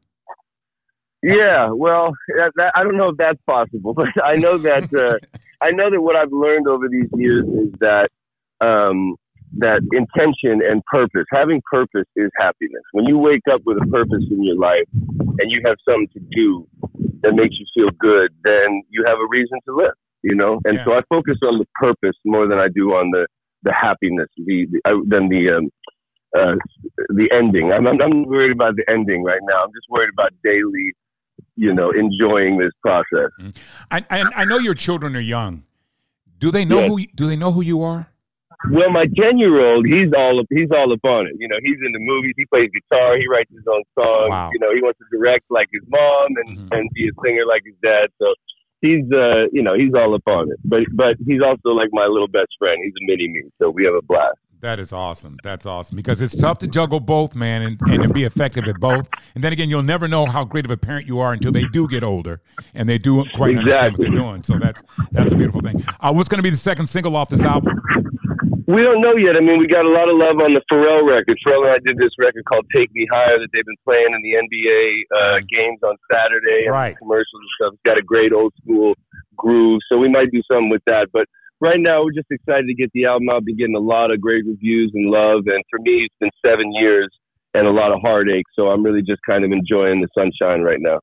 Yeah, 1.24 1.72
well, 1.72 2.12
that, 2.38 2.52
that, 2.56 2.74
I 2.76 2.84
don't 2.84 2.98
know 2.98 3.10
if 3.10 3.18
that's 3.18 3.40
possible, 3.48 3.94
but 3.96 4.08
I 4.24 4.36
know 4.36 4.58
that 4.60 4.90
uh, 4.94 5.18
I 5.62 5.72
know 5.72 5.90
that 5.90 6.02
what 6.02 6.16
I've 6.16 6.32
learned 6.32 6.68
over 6.68 6.88
these 6.88 7.10
years 7.16 7.46
is 7.46 7.74
that 7.80 8.10
um, 8.62 9.16
that 9.58 9.82
intention 9.94 10.62
and 10.62 10.84
purpose, 10.86 11.26
having 11.32 11.62
purpose, 11.72 12.06
is 12.16 12.30
happiness. 12.38 12.84
When 12.92 13.06
you 13.06 13.18
wake 13.18 13.42
up 13.52 13.62
with 13.66 13.78
a 13.82 13.86
purpose 13.88 14.24
in 14.30 14.44
your 14.44 14.58
life 14.58 14.86
and 14.94 15.50
you 15.50 15.62
have 15.66 15.78
something 15.88 16.10
to 16.14 16.20
do 16.36 16.68
that 17.22 17.34
makes 17.34 17.56
you 17.58 17.66
feel 17.74 17.90
good, 18.00 18.32
then 18.44 18.84
you 18.90 19.04
have 19.08 19.18
a 19.18 19.28
reason 19.30 19.58
to 19.68 19.76
live. 19.76 19.94
You 20.30 20.36
know, 20.42 20.54
and 20.66 20.76
Yeah. 20.78 20.86
so 20.86 20.92
I 21.00 21.02
focus 21.16 21.38
on 21.50 21.60
the 21.62 21.68
purpose 21.86 22.18
more 22.26 22.46
than 22.50 22.58
I 22.58 22.68
do 22.80 22.86
on 23.00 23.12
the 23.16 23.24
the 23.68 23.74
happiness, 23.74 24.28
the, 24.38 24.58
the 24.72 24.80
uh, 24.90 24.98
than 25.14 25.24
the 25.30 25.42
um, 25.56 25.66
uh, 26.38 26.56
the 27.20 27.28
ending. 27.32 27.72
I'm, 27.72 27.86
I'm 27.88 28.02
I'm 28.06 28.18
worried 28.26 28.52
about 28.60 28.74
the 28.76 28.86
ending 28.90 29.24
right 29.24 29.44
now. 29.52 29.58
I'm 29.64 29.74
just 29.80 29.88
worried 29.90 30.10
about 30.18 30.32
daily 30.44 30.88
you 31.58 31.74
know, 31.74 31.90
enjoying 31.92 32.58
this 32.58 32.72
process. 32.82 33.30
I, 33.92 34.04
I 34.10 34.20
I 34.42 34.46
know 34.46 34.58
your 34.58 34.74
children 34.74 35.16
are 35.16 35.28
young. 35.38 35.64
Do 36.38 36.50
they 36.52 36.66
know 36.66 36.80
Yes. 36.82 36.90
who? 36.90 36.96
Do 37.22 37.28
they 37.28 37.36
know 37.44 37.52
who 37.52 37.62
you 37.62 37.82
are? 37.82 38.08
Well, 38.72 38.90
my 38.90 39.06
ten 39.22 39.38
year 39.38 39.56
old, 39.70 39.86
he's 39.86 40.12
all 40.18 40.40
up, 40.40 40.48
he's 40.50 40.72
all 40.72 40.92
up 40.92 41.04
on 41.04 41.28
it. 41.28 41.36
You 41.38 41.48
know, 41.48 41.60
he's 41.62 41.80
in 41.86 41.92
the 41.92 42.00
movies. 42.12 42.34
He 42.38 42.46
plays 42.46 42.70
guitar. 42.80 43.18
He 43.18 43.28
writes 43.28 43.52
his 43.52 43.64
own 43.68 43.84
songs. 44.00 44.32
Wow. 44.32 44.50
You 44.54 44.60
know, 44.60 44.72
he 44.74 44.82
wants 44.82 45.00
to 45.00 45.06
direct 45.16 45.46
like 45.50 45.68
his 45.72 45.84
mom 45.88 46.28
and 46.42 46.50
Mhm. 46.58 46.68
and 46.78 46.90
be 46.94 47.08
a 47.08 47.14
singer 47.24 47.46
like 47.46 47.64
his 47.66 47.76
dad. 47.84 48.08
So 48.20 48.34
he's 48.82 49.06
uh, 49.12 49.48
you 49.52 49.62
know, 49.62 49.76
he's 49.76 49.94
all 49.94 50.14
up 50.16 50.28
on 50.28 50.52
it. 50.52 50.60
But 50.64 50.84
but 50.94 51.16
he's 51.26 51.42
also 51.42 51.70
like 51.70 51.90
my 51.92 52.06
little 52.06 52.28
best 52.28 52.50
friend. 52.60 52.78
He's 52.84 52.94
a 52.94 53.06
mini 53.06 53.28
me. 53.28 53.44
So 53.60 53.70
we 53.70 53.86
have 53.86 53.94
a 53.94 54.02
blast. 54.02 54.38
That 54.62 54.80
is 54.80 54.94
awesome. 54.94 55.38
That's 55.44 55.66
awesome 55.66 55.96
because 55.96 56.22
it's 56.22 56.36
tough 56.36 56.58
to 56.60 56.68
juggle 56.68 57.00
both, 57.00 57.36
man, 57.36 57.62
and, 57.62 57.80
and 57.88 58.02
to 58.04 58.10
be 58.10 58.24
effective 58.24 58.68
at 58.68 58.80
both. 58.80 59.08
And 59.36 59.44
then 59.44 59.54
again, 59.54 59.70
you'll 59.70 59.84
never 59.84 60.08
know 60.08 60.26
how 60.26 60.44
great 60.44 60.66
of 60.66 60.72
a 60.72 60.78
parent 60.78 61.06
you 61.06 61.20
are 61.20 61.34
until 61.34 61.52
they 61.52 61.66
do 61.66 61.88
get 61.88 62.04
older 62.04 62.42
and 62.74 62.90
they 62.90 62.98
do 62.98 63.24
quite 63.36 63.56
understand 63.58 63.94
what 63.94 64.02
they're 64.02 64.10
doing. 64.10 64.42
So 64.44 64.58
that's 64.58 64.82
that's 65.12 65.32
a 65.32 65.36
beautiful 65.36 65.62
thing. 65.62 65.84
Uh, 66.00 66.14
what's 66.14 66.30
going 66.30 66.40
to 66.40 66.44
be 66.44 66.50
the 66.50 66.56
second 66.56 66.88
single 66.88 67.16
off 67.16 67.30
this 67.30 67.42
album? 67.42 67.80
We 68.66 68.82
don't 68.82 68.98
know 68.98 69.14
yet. 69.14 69.38
I 69.38 69.46
mean, 69.46 69.62
we 69.62 69.70
got 69.70 69.86
a 69.86 69.94
lot 69.94 70.10
of 70.10 70.18
love 70.18 70.42
on 70.42 70.58
the 70.58 70.64
Pharrell 70.66 71.06
record. 71.06 71.38
Pharrell 71.46 71.70
and 71.70 71.78
I 71.78 71.80
did 71.86 72.02
this 72.02 72.18
record 72.18 72.46
called 72.50 72.66
"Take 72.74 72.90
Me 72.98 73.06
Higher" 73.14 73.38
that 73.38 73.50
they've 73.54 73.66
been 73.66 73.84
playing 73.86 74.10
in 74.10 74.22
the 74.26 74.34
NBA 74.42 74.82
uh, 75.14 75.38
games 75.46 75.80
on 75.86 75.94
Saturday 76.10 76.66
and 76.66 76.74
Right. 76.74 76.98
commercials 76.98 77.46
and 77.46 77.52
stuff. 77.62 77.74
It's 77.78 77.86
got 77.86 77.98
a 77.98 78.02
great 78.02 78.34
old 78.34 78.54
school 78.62 78.96
groove, 79.38 79.82
so 79.88 79.98
we 79.98 80.10
might 80.10 80.32
do 80.32 80.42
something 80.50 80.70
with 80.70 80.82
that. 80.88 81.14
But 81.14 81.30
right 81.62 81.80
now, 81.80 82.04
we're 82.04 82.18
just 82.18 82.32
excited 82.32 82.66
to 82.66 82.74
get 82.74 82.90
the 82.94 83.06
album 83.06 83.30
out. 83.30 83.46
Been 83.46 83.58
getting 83.58 83.76
a 83.78 83.86
lot 83.86 84.10
of 84.10 84.20
great 84.20 84.46
reviews 84.50 84.92
and 84.96 85.14
love, 85.14 85.46
and 85.46 85.62
for 85.70 85.78
me, 85.80 86.10
it's 86.10 86.18
been 86.20 86.34
seven 86.42 86.74
years 86.74 87.14
and 87.54 87.68
a 87.68 87.72
lot 87.72 87.94
of 87.94 88.02
heartache. 88.02 88.50
So 88.56 88.74
I'm 88.74 88.82
really 88.84 89.02
just 89.02 89.22
kind 89.30 89.46
of 89.46 89.52
enjoying 89.52 90.02
the 90.02 90.10
sunshine 90.18 90.62
right 90.62 90.82
now. 90.82 91.00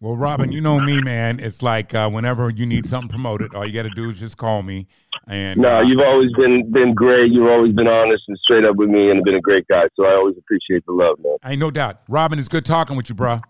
Well, 0.00 0.16
Robin, 0.16 0.52
you 0.52 0.60
know 0.60 0.80
me, 0.80 1.00
man. 1.00 1.40
It's 1.40 1.62
like 1.62 1.94
uh, 1.94 2.08
whenever 2.10 2.50
you 2.50 2.66
need 2.66 2.86
something 2.86 3.08
promoted, 3.08 3.54
all 3.54 3.66
you 3.66 3.72
got 3.72 3.84
to 3.84 3.90
do 3.90 4.10
is 4.10 4.18
just 4.18 4.36
call 4.36 4.62
me. 4.62 4.86
And 5.28 5.60
No, 5.60 5.78
uh, 5.78 5.80
you've 5.82 6.00
always 6.00 6.32
been 6.32 6.70
been 6.72 6.94
great. 6.94 7.30
You've 7.32 7.48
always 7.48 7.72
been 7.72 7.86
honest 7.86 8.24
and 8.28 8.36
straight 8.42 8.64
up 8.64 8.76
with 8.76 8.88
me, 8.88 9.10
and 9.10 9.22
been 9.24 9.36
a 9.36 9.40
great 9.40 9.66
guy. 9.68 9.84
So 9.96 10.04
I 10.04 10.14
always 10.14 10.36
appreciate 10.36 10.84
the 10.86 10.92
love, 10.92 11.18
man. 11.22 11.36
I 11.42 11.52
ain't 11.52 11.60
no 11.60 11.70
doubt. 11.70 12.00
Robin, 12.08 12.38
it's 12.38 12.48
good 12.48 12.64
talking 12.64 12.96
with 12.96 13.08
you, 13.08 13.14
bro. 13.14 13.40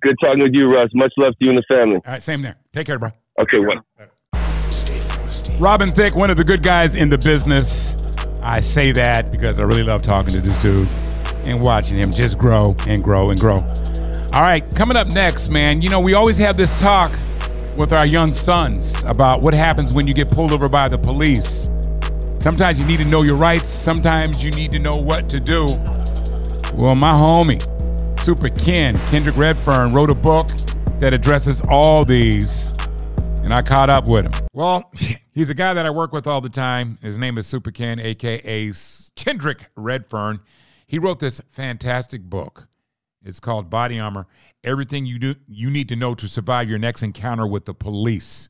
Good 0.00 0.16
talking 0.22 0.42
with 0.42 0.54
you, 0.54 0.72
Russ. 0.72 0.90
Much 0.94 1.12
love 1.18 1.32
to 1.38 1.44
you 1.44 1.50
and 1.50 1.58
the 1.58 1.64
family. 1.68 1.96
All 1.96 2.12
right, 2.12 2.22
same 2.22 2.42
there. 2.42 2.56
Take 2.72 2.86
care, 2.86 2.98
bro. 2.98 3.10
Okay, 3.40 3.58
well. 3.58 3.84
Robin 5.58 5.92
Thicke, 5.92 6.14
one 6.16 6.30
of 6.30 6.36
the 6.36 6.44
good 6.44 6.62
guys 6.62 6.94
in 6.94 7.08
the 7.08 7.18
business. 7.18 7.96
I 8.42 8.60
say 8.60 8.92
that 8.92 9.30
because 9.32 9.58
I 9.58 9.62
really 9.62 9.82
love 9.84 10.02
talking 10.02 10.32
to 10.32 10.40
this 10.40 10.58
dude. 10.58 10.90
and 11.46 11.60
watching 11.60 11.98
him 11.98 12.10
just 12.10 12.38
grow 12.38 12.74
and 12.86 13.02
grow 13.02 13.30
and 13.30 13.38
grow. 13.38 13.56
All 14.32 14.40
right, 14.42 14.64
coming 14.74 14.96
up 14.96 15.08
next, 15.08 15.50
man, 15.50 15.82
you 15.82 15.90
know, 15.90 16.00
we 16.00 16.14
always 16.14 16.38
have 16.38 16.56
this 16.56 16.80
talk 16.80 17.12
with 17.76 17.92
our 17.92 18.06
young 18.06 18.32
sons 18.32 19.02
about 19.04 19.42
what 19.42 19.54
happens 19.54 19.94
when 19.94 20.06
you 20.06 20.14
get 20.14 20.28
pulled 20.28 20.52
over 20.52 20.68
by 20.68 20.88
the 20.88 20.98
police. 20.98 21.70
Sometimes 22.38 22.78
you 22.78 22.86
need 22.86 22.98
to 22.98 23.04
know 23.04 23.22
your 23.22 23.36
rights, 23.36 23.68
sometimes 23.68 24.44
you 24.44 24.50
need 24.50 24.70
to 24.72 24.78
know 24.78 24.96
what 24.96 25.28
to 25.30 25.40
do. 25.40 25.66
Well, 26.74 26.94
my 26.94 27.12
homie, 27.12 27.60
Supa 28.16 28.50
Ken, 28.64 28.96
Kendrick 29.10 29.36
Redfearn, 29.36 29.92
wrote 29.92 30.10
a 30.10 30.14
book 30.14 30.48
that 30.98 31.14
addresses 31.14 31.62
all 31.68 32.04
these, 32.04 32.76
and 33.42 33.52
I 33.52 33.62
caught 33.62 33.90
up 33.90 34.06
with 34.06 34.26
him. 34.26 34.46
Well, 34.52 34.90
he's 35.32 35.50
a 35.50 35.54
guy 35.54 35.74
that 35.74 35.86
I 35.86 35.90
work 35.90 36.12
with 36.12 36.26
all 36.26 36.40
the 36.40 36.48
time. 36.48 36.98
His 37.02 37.18
name 37.18 37.38
is 37.38 37.46
Supa 37.46 37.72
Ken, 37.72 37.98
aka 37.98 38.72
Kendrick 39.16 39.70
Redfearn. 39.76 40.40
He 40.86 40.98
wrote 40.98 41.18
this 41.18 41.40
fantastic 41.48 42.22
book. 42.22 42.68
It's 43.24 43.40
called 43.40 43.70
Body 43.70 43.98
Armor 43.98 44.26
Everything 44.62 45.06
You 45.06 45.18
Do 45.18 45.34
You 45.48 45.70
Need 45.70 45.88
to 45.88 45.96
Know 45.96 46.14
to 46.14 46.28
Survive 46.28 46.68
Your 46.68 46.78
Next 46.78 47.02
Encounter 47.02 47.46
with 47.46 47.64
the 47.64 47.74
Police. 47.74 48.48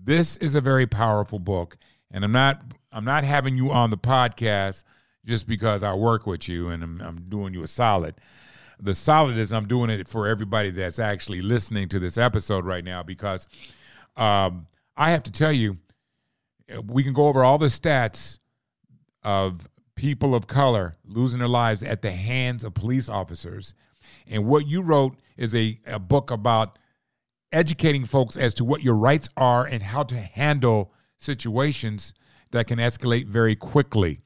This 0.00 0.36
is 0.36 0.54
a 0.54 0.60
very 0.60 0.86
powerful 0.86 1.38
book, 1.38 1.76
and 2.10 2.24
I'm 2.24 2.32
not 2.32 2.62
I'm 2.92 3.04
not 3.04 3.24
having 3.24 3.56
you 3.56 3.72
on 3.72 3.90
the 3.90 3.98
podcast 3.98 4.84
just 5.24 5.48
because 5.48 5.82
I 5.82 5.94
work 5.94 6.26
with 6.26 6.48
you 6.48 6.68
and 6.68 6.82
I'm, 6.82 7.00
I'm 7.00 7.26
doing 7.28 7.54
you 7.54 7.62
a 7.62 7.66
solid. 7.66 8.14
The 8.80 8.94
solid 8.94 9.36
is 9.36 9.52
I'm 9.52 9.66
doing 9.66 9.90
it 9.90 10.08
for 10.08 10.28
everybody 10.28 10.70
that's 10.70 10.98
actually 10.98 11.42
listening 11.42 11.88
to 11.88 11.98
this 11.98 12.18
episode 12.18 12.64
right 12.64 12.84
now 12.84 13.02
because 13.02 13.48
um, 14.16 14.66
I 14.96 15.10
have 15.10 15.22
to 15.24 15.32
tell 15.32 15.52
you, 15.52 15.78
we 16.86 17.02
can 17.02 17.12
go 17.12 17.28
over 17.28 17.44
all 17.44 17.58
the 17.58 17.66
stats 17.66 18.38
of 19.22 19.68
people 19.94 20.34
of 20.34 20.46
color 20.46 20.96
losing 21.04 21.38
their 21.38 21.48
lives 21.48 21.82
at 21.82 22.02
the 22.02 22.12
hands 22.12 22.64
of 22.64 22.74
police 22.74 23.08
officers. 23.08 23.74
And 24.26 24.46
what 24.46 24.66
you 24.66 24.82
wrote 24.82 25.16
is 25.36 25.54
a, 25.54 25.78
a 25.86 25.98
book 25.98 26.30
about 26.30 26.78
educating 27.52 28.04
folks 28.04 28.36
as 28.36 28.54
to 28.54 28.64
what 28.64 28.82
your 28.82 28.94
rights 28.94 29.28
are 29.36 29.64
and 29.64 29.82
how 29.82 30.02
to 30.02 30.16
handle 30.16 30.92
situations 31.18 32.14
that 32.50 32.66
can 32.66 32.78
escalate 32.78 33.26
very 33.26 33.56
quickly. 33.56 34.20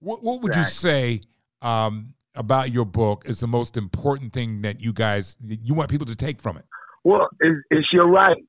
What, 0.00 0.22
what 0.22 0.42
would 0.42 0.54
you 0.54 0.64
say 0.64 1.22
um, 1.62 2.14
about 2.34 2.72
your 2.72 2.84
book 2.84 3.24
is 3.26 3.40
the 3.40 3.46
most 3.46 3.76
important 3.76 4.32
thing 4.32 4.62
that 4.62 4.80
you 4.80 4.92
guys 4.92 5.36
you 5.44 5.74
want 5.74 5.90
people 5.90 6.06
to 6.06 6.16
take 6.16 6.40
from 6.40 6.56
it? 6.56 6.64
Well, 7.04 7.28
it's, 7.40 7.60
it's 7.70 7.88
your 7.92 8.08
right. 8.10 8.42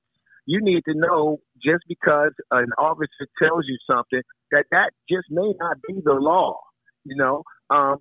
You 0.46 0.60
need 0.62 0.84
to 0.86 0.94
know 0.96 1.40
just 1.64 1.84
because 1.88 2.32
an 2.52 2.68
officer 2.78 3.28
tells 3.42 3.66
you 3.68 3.78
something 3.90 4.22
that 4.52 4.66
that 4.72 4.92
just 5.10 5.26
may 5.30 5.54
not 5.60 5.78
be 5.88 6.02
the 6.04 6.14
law. 6.14 6.60
You 7.04 7.16
know, 7.16 7.44
um, 7.70 7.98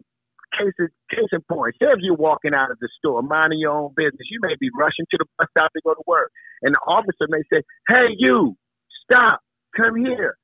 case 0.56 0.75
in, 0.78 0.88
case 1.11 1.30
in 1.32 1.42
point, 1.50 1.75
say 1.80 1.87
if 1.90 2.00
you're 2.00 2.16
walking 2.16 2.54
out 2.54 2.70
of 2.70 2.78
the 2.78 2.88
store, 2.99 3.23
minding 3.23 3.58
your 3.58 3.73
own 3.73 3.92
business, 3.96 4.26
you 4.30 4.38
may 4.42 4.54
be 4.58 4.70
rushing 4.78 5.06
to 5.11 5.18
the 5.18 5.26
bus 5.38 5.49
stop 5.50 5.73
to 5.73 5.80
go 5.84 5.94
to 5.94 6.04
work, 6.06 6.30
and 6.62 6.75
the 6.75 6.82
officer 6.87 7.26
may 7.28 7.42
say, 7.52 7.62
"Hey, 7.88 8.14
you, 8.18 8.56
stop, 9.04 9.40
come 9.76 9.96
here," 9.96 10.37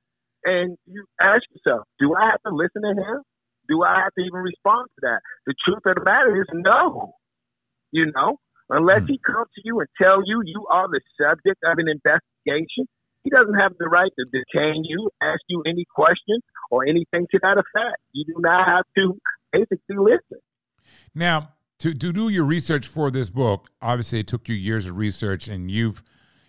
and 0.45 0.77
you 0.87 1.05
ask 1.21 1.43
yourself, 1.55 1.87
"Do 1.99 2.15
I 2.15 2.31
have 2.31 2.43
to 2.43 2.55
listen 2.55 2.83
to 2.83 2.95
him? 2.95 3.23
Do 3.69 3.83
I 3.83 4.03
have 4.03 4.13
to 4.19 4.23
even 4.23 4.41
respond 4.41 4.89
to 4.97 5.01
that?" 5.03 5.21
The 5.47 5.55
truth 5.65 5.87
of 5.87 5.95
the 5.97 6.05
matter 6.05 6.41
is, 6.41 6.49
no. 6.53 7.15
You 7.93 8.13
know, 8.15 8.39
unless 8.69 9.03
hmm. 9.03 9.15
he 9.15 9.19
comes 9.19 9.49
to 9.55 9.63
you 9.65 9.81
and 9.81 9.89
tell 10.01 10.23
you 10.25 10.43
you 10.45 10.67
are 10.71 10.89
the 10.89 11.01
subject 11.19 11.59
of 11.65 11.79
an 11.79 11.89
investigation, 11.89 12.87
he 13.23 13.31
doesn't 13.31 13.59
have 13.59 13.73
the 13.79 13.89
right 13.89 14.11
to 14.19 14.25
detain 14.25 14.85
you, 14.85 15.11
ask 15.21 15.41
you 15.49 15.63
any 15.67 15.85
questions 15.95 16.43
or 16.71 16.87
anything 16.87 17.27
to 17.31 17.39
that 17.43 17.59
effect. 17.59 18.01
You 18.13 18.25
do 18.25 18.41
not 18.41 18.67
have 18.67 18.85
to 18.97 19.19
basically 19.53 19.97
listen. 19.97 20.39
Now, 21.15 21.51
to, 21.81 21.95
to 21.95 22.13
do 22.13 22.29
your 22.29 22.45
research 22.45 22.87
for 22.87 23.11
this 23.11 23.31
book, 23.31 23.71
obviously 23.81 24.21
it 24.21 24.27
took 24.27 24.49
you 24.49 24.55
years 24.55 24.87
of 24.87 24.97
research 24.97 25.49
and 25.49 25.71
you've 25.71 26.03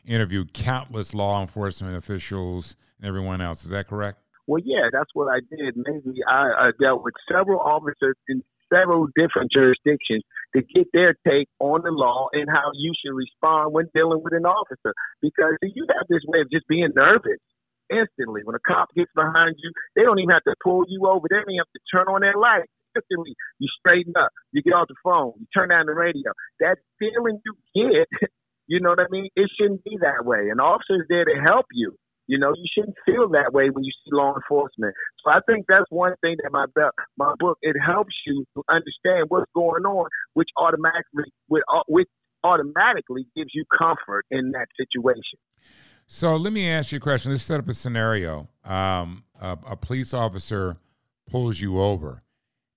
interviewed 0.06 0.54
countless 0.54 1.14
law 1.14 1.42
enforcement 1.42 1.96
officials 1.96 2.76
and 3.00 3.08
everyone 3.08 3.42
else. 3.42 3.64
Is 3.64 3.70
that 3.70 3.88
correct? 3.88 4.20
Well, 4.48 4.62
yeah, 4.64 4.90
that's 4.92 5.10
what 5.14 5.32
I 5.32 5.40
did. 5.40 5.76
Maybe 5.78 6.20
I, 6.28 6.68
I 6.68 6.72
dealt 6.82 7.04
with 7.04 7.14
several 7.32 7.60
officers 7.60 8.16
in 8.28 8.44
several 8.74 9.08
different 9.16 9.52
jurisdictions 9.52 10.24
to 10.56 10.62
get 10.76 10.88
their 10.94 11.16
take 11.28 11.48
on 11.60 11.82
the 11.84 11.92
law 11.92 12.28
and 12.34 12.50
how 12.50 12.72
you 12.74 12.92
should 13.00 13.16
respond 13.16 13.74
when 13.74 13.88
dealing 13.94 14.22
with 14.24 14.34
an 14.34 14.46
officer. 14.46 14.94
Because 15.22 15.56
you 15.62 15.86
have 15.96 16.08
this 16.10 16.24
way 16.28 16.42
of 16.42 16.52
just 16.52 16.68
being 16.68 16.90
nervous 16.96 17.40
instantly. 17.90 18.42
When 18.44 18.56
a 18.56 18.64
cop 18.66 18.90
gets 18.96 19.12
behind 19.16 19.56
you, 19.60 19.72
they 19.96 20.04
don't 20.04 20.20
even 20.20 20.32
have 20.32 20.44
to 20.44 20.56
pull 20.64 20.84
you 20.88 21.08
over. 21.08 21.28
They 21.30 21.36
don't 21.36 21.52
even 21.52 21.64
have 21.64 21.76
to 21.76 21.84
turn 21.92 22.08
on 22.08 22.22
their 22.22 22.36
lights. 22.36 22.72
Instantly, 22.96 23.36
you 23.60 23.68
straighten 23.80 24.14
up. 24.18 24.30
You 24.52 24.62
get 24.62 24.74
off 24.74 24.88
the 24.88 24.96
phone. 25.04 25.34
You 25.40 25.46
turn 25.56 25.70
down 25.70 25.86
the 25.86 25.94
radio. 25.94 26.32
That 26.60 26.78
feeling 27.00 27.40
you 27.46 27.54
get, 27.76 28.08
you 28.68 28.80
know 28.80 28.90
what 28.90 29.00
I 29.00 29.10
mean? 29.10 29.30
It 29.36 29.50
shouldn't 29.60 29.84
be 29.84 29.98
that 30.02 30.26
way. 30.26 30.50
An 30.52 30.60
officer's 30.60 31.06
there 31.10 31.26
to 31.26 31.42
help 31.42 31.66
you. 31.72 31.96
You 32.28 32.40
know, 32.40 32.54
you 32.56 32.66
shouldn't 32.74 32.96
feel 33.06 33.28
that 33.30 33.52
way 33.52 33.70
when 33.70 33.84
you 33.84 33.92
see 33.92 34.12
law 34.14 34.34
enforcement. 34.36 34.96
So 35.24 35.32
I 35.32 35.40
think 35.46 35.66
that's 35.68 35.90
one 35.90 36.14
thing 36.22 36.38
that 36.44 36.52
my 36.52 36.66
my 37.18 37.34
book 37.40 37.58
it 37.62 37.76
helps 37.84 38.14
you 38.26 38.46
to 38.56 38.64
understand 38.70 39.26
what's 39.28 39.52
going 39.54 39.84
on, 39.84 40.08
which 40.34 40.48
automatically 40.58 41.26
uh, 41.52 41.84
which 41.90 42.08
automatically 42.44 43.28
gives 43.36 43.50
you 43.54 43.66
comfort 43.78 44.26
in 44.32 44.52
that 44.52 44.68
situation. 44.78 45.40
So 46.08 46.36
let 46.36 46.54
me 46.54 46.70
ask 46.70 46.92
you 46.92 46.98
a 46.98 47.02
question. 47.02 47.32
Let's 47.32 47.44
set 47.44 47.60
up 47.60 47.70
a 47.70 47.74
scenario. 47.74 48.50
Um, 48.64 49.24
a, 49.40 49.58
a, 49.66 49.76
police 49.76 50.14
officer 50.14 50.76
pulls 51.30 51.62
you 51.62 51.80
over, 51.80 52.22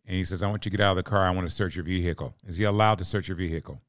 and 0.07 0.17
he 0.17 0.25
says, 0.25 0.43
"I 0.43 0.49
want 0.49 0.65
you 0.65 0.71
to 0.71 0.77
get 0.77 0.85
out 0.85 0.93
of 0.93 0.97
the 0.97 1.09
car. 1.09 1.25
I 1.25 1.31
want 1.31 1.49
to 1.49 1.55
search 1.55 1.77
your 1.77 1.85
vehicle." 1.85 2.35
Is 2.47 2.57
he 2.57 2.65
allowed 2.65 2.99
to 2.99 3.05
search 3.05 3.29
your 3.29 3.37
vehicle? 3.37 3.81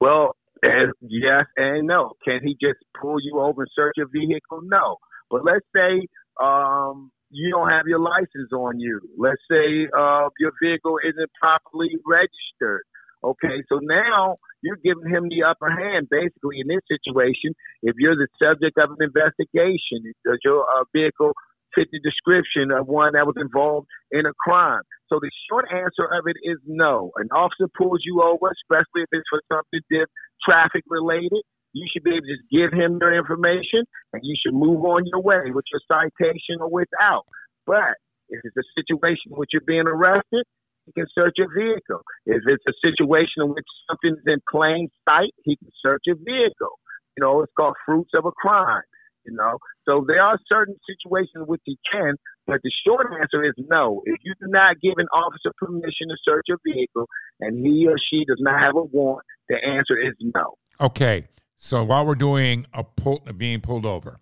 Well, 0.00 0.36
and 0.62 0.92
yes 1.00 1.46
and 1.56 1.86
no. 1.86 2.12
Can 2.24 2.40
he 2.42 2.56
just 2.60 2.78
pull 3.00 3.16
you 3.20 3.40
over 3.40 3.62
and 3.62 3.70
search 3.74 3.94
your 3.96 4.08
vehicle? 4.08 4.60
No. 4.62 4.96
But 5.30 5.44
let's 5.44 5.66
say 5.74 6.06
um, 6.42 7.12
you 7.30 7.50
don't 7.50 7.70
have 7.70 7.86
your 7.86 8.00
license 8.00 8.52
on 8.52 8.80
you. 8.80 9.00
Let's 9.16 9.40
say 9.50 9.86
uh, 9.96 10.28
your 10.38 10.52
vehicle 10.62 10.98
isn't 11.04 11.30
properly 11.40 11.90
registered. 12.06 12.82
Okay, 13.22 13.62
so 13.68 13.78
now 13.82 14.36
you're 14.62 14.80
giving 14.82 15.08
him 15.12 15.28
the 15.28 15.44
upper 15.44 15.70
hand 15.70 16.08
basically 16.10 16.60
in 16.60 16.68
this 16.68 16.80
situation. 16.88 17.52
If 17.82 17.96
you're 17.98 18.16
the 18.16 18.28
subject 18.40 18.78
of 18.78 18.90
an 18.90 19.00
investigation, 19.00 20.12
does 20.24 20.38
your 20.42 20.64
uh, 20.64 20.84
vehicle 20.94 21.32
fit 21.74 21.88
the 21.92 22.00
description 22.00 22.72
of 22.72 22.88
one 22.88 23.12
that 23.12 23.26
was 23.26 23.36
involved 23.36 23.88
in 24.10 24.24
a 24.24 24.32
crime? 24.32 24.82
So 25.10 25.18
the 25.20 25.30
short 25.50 25.66
answer 25.72 26.06
of 26.06 26.24
it 26.26 26.36
is 26.42 26.58
no. 26.66 27.10
An 27.16 27.28
officer 27.34 27.68
pulls 27.76 28.00
you 28.04 28.22
over, 28.22 28.50
especially 28.62 29.02
if 29.02 29.10
it's 29.12 29.28
for 29.28 29.42
something 29.50 29.80
that's 29.90 30.10
traffic 30.46 30.84
related 30.88 31.42
you 31.72 31.86
should 31.92 32.02
be 32.02 32.10
able 32.10 32.26
to 32.26 32.34
just 32.34 32.48
give 32.50 32.72
him 32.72 32.98
your 33.00 33.14
information 33.14 33.86
and 34.12 34.22
you 34.24 34.34
should 34.40 34.54
move 34.54 34.84
on 34.84 35.06
your 35.06 35.22
way 35.22 35.50
with 35.54 35.64
your 35.70 35.80
citation 35.86 36.58
or 36.60 36.70
without. 36.70 37.26
But 37.66 37.94
if 38.28 38.40
it's 38.44 38.56
a 38.56 38.66
situation 38.74 39.32
in 39.32 39.38
which 39.38 39.50
you're 39.52 39.66
being 39.66 39.86
arrested, 39.86 40.44
he 40.86 40.92
can 40.92 41.06
search 41.14 41.34
your 41.36 41.52
vehicle. 41.54 42.02
If 42.26 42.42
it's 42.46 42.64
a 42.66 42.74
situation 42.82 43.46
in 43.46 43.48
which 43.50 43.66
something's 43.88 44.22
in 44.26 44.40
plain 44.50 44.88
sight, 45.08 45.30
he 45.44 45.56
can 45.56 45.70
search 45.82 46.02
your 46.06 46.16
vehicle. 46.16 46.78
You 47.16 47.22
know, 47.22 47.42
it's 47.42 47.52
called 47.56 47.76
fruits 47.86 48.10
of 48.14 48.24
a 48.24 48.32
crime. 48.32 48.82
You 49.24 49.36
know, 49.36 49.58
so 49.86 50.02
there 50.08 50.22
are 50.22 50.38
certain 50.48 50.76
situations 50.88 51.44
which 51.46 51.60
he 51.64 51.76
can, 51.92 52.16
but 52.46 52.60
the 52.62 52.70
short 52.86 53.06
answer 53.20 53.44
is 53.44 53.54
no. 53.68 54.02
If 54.04 54.16
you 54.24 54.34
do 54.40 54.46
not 54.48 54.80
give 54.80 54.94
an 54.96 55.06
officer 55.12 55.52
permission 55.56 56.08
to 56.08 56.16
search 56.24 56.46
your 56.48 56.58
vehicle 56.64 57.08
and 57.40 57.64
he 57.64 57.86
or 57.86 57.96
she 58.10 58.24
does 58.24 58.38
not 58.40 58.60
have 58.60 58.76
a 58.76 58.82
warrant, 58.82 59.26
the 59.48 59.56
answer 59.56 59.98
is 59.98 60.14
no. 60.20 60.56
Okay. 60.80 61.28
So 61.56 61.84
while 61.84 62.06
we're 62.06 62.14
doing 62.14 62.66
a 62.72 62.82
pull, 62.82 63.20
being 63.36 63.60
pulled 63.60 63.84
over, 63.84 64.18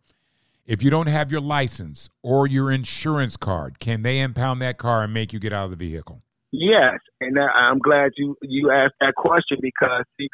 if 0.67 0.83
you 0.83 0.91
don't 0.91 1.07
have 1.07 1.33
your 1.33 1.41
license 1.41 2.11
or 2.23 2.47
your 2.47 2.71
insurance 2.71 3.37
card, 3.37 3.79
can 3.79 4.03
they 4.03 4.19
impound 4.19 4.61
that 4.61 4.77
car 4.77 5.05
and 5.05 5.15
make 5.15 5.33
you 5.33 5.39
get 5.39 5.53
out 5.53 5.65
of 5.65 5.71
the 5.71 5.77
vehicle? 5.77 6.23
Yes, 6.51 6.99
and 7.21 7.39
I'm 7.39 7.79
glad 7.79 8.13
you 8.17 8.37
you 8.43 8.71
asked 8.71 8.95
that 9.01 9.15
question 9.15 9.59
because 9.61 10.05
see, 10.19 10.29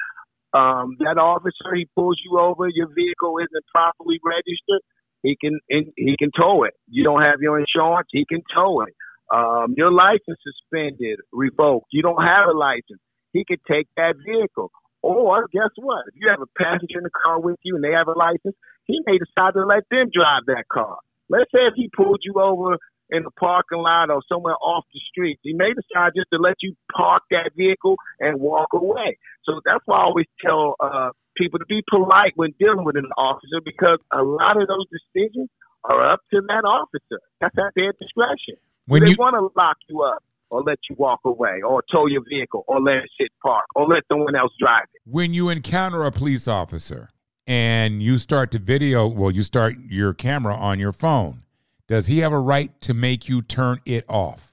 um, 0.53 0.97
that 1.00 1.19
officer 1.19 1.75
he 1.75 1.88
pulls 1.95 2.21
you 2.25 2.38
over, 2.38 2.69
your 2.69 2.88
vehicle 2.95 3.38
isn't 3.38 3.64
properly 3.73 4.19
registered, 4.25 4.81
he 5.25 5.37
can 5.40 5.59
he 5.69 6.16
can 6.19 6.31
tow 6.38 6.64
it. 6.64 6.75
You 6.87 7.02
don't 7.02 7.23
have 7.23 7.40
your 7.40 7.59
insurance, 7.59 8.09
he 8.12 8.26
can 8.28 8.43
tow 8.54 8.83
it. 8.83 8.95
Um, 9.35 9.75
your 9.75 9.90
license 9.90 10.38
suspended, 10.45 11.19
revoked. 11.33 11.87
You 11.90 12.02
don't 12.02 12.23
have 12.23 12.47
a 12.47 12.57
license, 12.57 13.00
he 13.33 13.45
could 13.49 13.61
take 13.66 13.88
that 13.97 14.14
vehicle. 14.25 14.71
Or 15.02 15.49
guess 15.52 15.73
what? 15.76 16.04
If 16.09 16.14
you 16.21 16.28
have 16.28 16.40
a 16.40 16.62
passenger 16.62 16.99
in 16.99 17.04
the 17.04 17.11
car 17.25 17.40
with 17.40 17.57
you 17.62 17.75
and 17.75 17.85
they 17.85 17.93
have 17.93 18.09
a 18.09 18.16
license, 18.16 18.54
he 18.85 19.00
may 19.07 19.19
decide 19.19 19.54
to 19.54 19.64
let 19.66 19.85
them 19.90 20.12
drive 20.12 20.45
that 20.47 20.64
car. 20.73 20.99
Let's 21.28 21.50
say 21.52 21.64
if 21.69 21.75
he 21.75 21.90
pulled 21.95 22.21
you 22.23 22.35
over 22.37 22.76
in 23.11 23.23
the 23.23 23.31
parking 23.33 23.79
lot 23.79 24.11
or 24.11 24.23
somewhere 24.29 24.57
off 24.63 24.85
the 24.93 25.01
street, 25.11 25.39
he 25.43 25.53
may 25.53 25.73
decide 25.75 26.13
just 26.17 26.29
to 26.33 26.39
let 26.39 26.57
you 26.63 26.75
park 26.95 27.23
that 27.31 27.51
vehicle 27.57 27.97
and 28.21 28.41
walk 28.41 28.69
away. 28.73 29.19
So 29.45 29.61
that's 29.65 29.83
why 29.87 29.99
I 29.99 30.05
always 30.05 30.27
tell 30.45 30.77
uh, 30.81 31.11
people 31.37 31.59
to 31.59 31.67
be 31.67 31.83
polite 31.89 32.33
when 32.37 32.55
dealing 32.59 32.85
with 32.85 32.97
an 32.97 33.11
officer 33.17 33.61
because 33.65 33.99
a 34.13 34.23
lot 34.23 34.61
of 34.61 34.69
those 34.69 34.87
decisions 34.91 35.49
are 35.85 36.13
up 36.13 36.21
to 36.33 36.41
that 36.49 36.65
officer. 36.65 37.21
That's 37.41 37.57
at 37.59 37.73
their 37.77 37.93
discretion. 38.01 38.57
When 38.87 39.05
they 39.05 39.11
you... 39.11 39.17
want 39.19 39.35
to 39.35 39.51
lock 39.59 39.77
you 39.89 40.03
up 40.03 40.23
or 40.51 40.63
let 40.63 40.79
you 40.89 40.97
walk 40.99 41.21
away 41.25 41.61
or 41.67 41.83
tow 41.91 42.07
your 42.07 42.23
vehicle 42.29 42.65
or 42.69 42.81
let 42.81 42.97
it 42.97 43.11
sit 43.21 43.29
park 43.43 43.65
or 43.75 43.87
let 43.87 44.03
someone 44.11 44.37
else 44.37 44.53
drive 44.59 44.85
it. 44.95 45.01
When 45.05 45.35
you 45.35 45.49
encounter 45.49 46.05
a 46.05 46.13
police 46.13 46.49
officer 46.49 47.11
and 47.47 48.03
you 48.03 48.19
start 48.19 48.51
to 48.53 48.59
video, 48.59 49.07
well, 49.07 49.31
you 49.31 49.43
start 49.43 49.75
your 49.89 50.15
camera 50.15 50.55
on 50.55 50.79
your 50.79 50.93
phone, 50.93 51.44
does 51.87 52.07
he 52.07 52.19
have 52.21 52.33
a 52.33 52.38
right 52.38 52.79
to 52.83 52.95
make 52.95 53.29
you 53.29 53.43
turn 53.43 53.81
it 53.85 54.05
off? 54.09 54.53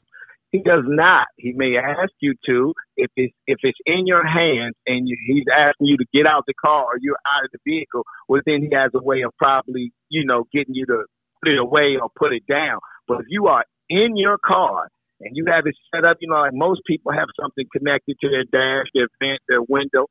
He 0.51 0.59
does 0.59 0.83
not. 0.85 1.27
He 1.37 1.53
may 1.53 1.77
ask 1.77 2.11
you 2.19 2.33
to 2.45 2.73
if 2.97 3.09
it's 3.15 3.33
if 3.47 3.59
it's 3.63 3.79
in 3.85 4.05
your 4.05 4.27
hands 4.27 4.75
and 4.85 5.07
you, 5.07 5.17
he's 5.25 5.45
asking 5.47 5.87
you 5.87 5.97
to 5.97 6.05
get 6.13 6.27
out 6.27 6.43
the 6.45 6.53
car 6.53 6.83
or 6.83 6.97
you're 6.99 7.15
out 7.15 7.45
of 7.45 7.51
the 7.53 7.59
vehicle. 7.65 8.03
Well, 8.27 8.41
then 8.45 8.61
he 8.61 8.69
has 8.75 8.91
a 8.93 9.01
way 9.01 9.21
of 9.21 9.31
probably 9.37 9.93
you 10.09 10.25
know 10.25 10.43
getting 10.51 10.75
you 10.75 10.85
to 10.87 11.05
put 11.41 11.53
it 11.53 11.57
away 11.57 11.95
or 12.01 12.09
put 12.17 12.33
it 12.33 12.43
down. 12.47 12.79
But 13.07 13.21
if 13.21 13.25
you 13.29 13.47
are 13.47 13.63
in 13.89 14.17
your 14.17 14.37
car 14.45 14.89
and 15.21 15.37
you 15.37 15.45
have 15.47 15.65
it 15.67 15.75
set 15.95 16.03
up, 16.03 16.17
you 16.19 16.27
know, 16.27 16.41
like 16.41 16.53
most 16.53 16.81
people 16.85 17.13
have 17.13 17.29
something 17.39 17.65
connected 17.71 18.17
to 18.19 18.29
their 18.29 18.43
dash, 18.43 18.87
their 18.93 19.07
vent, 19.21 19.39
their 19.47 19.61
window, 19.61 20.07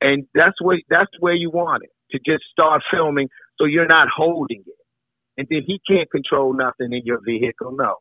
and 0.00 0.26
that's 0.34 0.60
where 0.60 0.78
that's 0.90 1.10
where 1.20 1.34
you 1.34 1.50
want 1.50 1.84
it 1.84 1.90
to 2.10 2.18
just 2.18 2.44
start 2.50 2.82
filming, 2.90 3.28
so 3.58 3.64
you're 3.64 3.86
not 3.86 4.08
holding 4.14 4.62
it, 4.66 4.79
and 5.40 5.48
then 5.50 5.62
he 5.66 5.80
can't 5.88 6.10
control 6.10 6.52
nothing 6.52 6.92
in 6.92 7.00
your 7.04 7.18
vehicle. 7.24 7.72
No. 7.72 7.96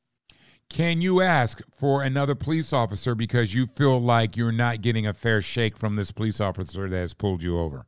Can 0.69 1.01
you 1.01 1.21
ask 1.21 1.61
for 1.71 2.03
another 2.03 2.35
police 2.35 2.73
officer 2.73 3.15
because 3.15 3.53
you 3.53 3.65
feel 3.65 3.99
like 3.99 4.35
you're 4.35 4.51
not 4.51 4.81
getting 4.81 5.07
a 5.07 5.13
fair 5.13 5.41
shake 5.41 5.77
from 5.77 5.95
this 5.95 6.11
police 6.11 6.41
officer 6.41 6.89
that 6.89 6.97
has 6.97 7.13
pulled 7.13 7.41
you 7.41 7.57
over? 7.57 7.85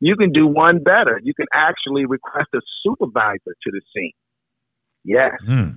You 0.00 0.14
can 0.16 0.32
do 0.32 0.46
one 0.46 0.82
better. 0.82 1.20
You 1.22 1.34
can 1.34 1.46
actually 1.52 2.06
request 2.06 2.48
a 2.54 2.60
supervisor 2.84 3.38
to 3.44 3.70
the 3.70 3.80
scene. 3.94 4.12
Yes. 5.04 5.32
Hmm. 5.44 5.70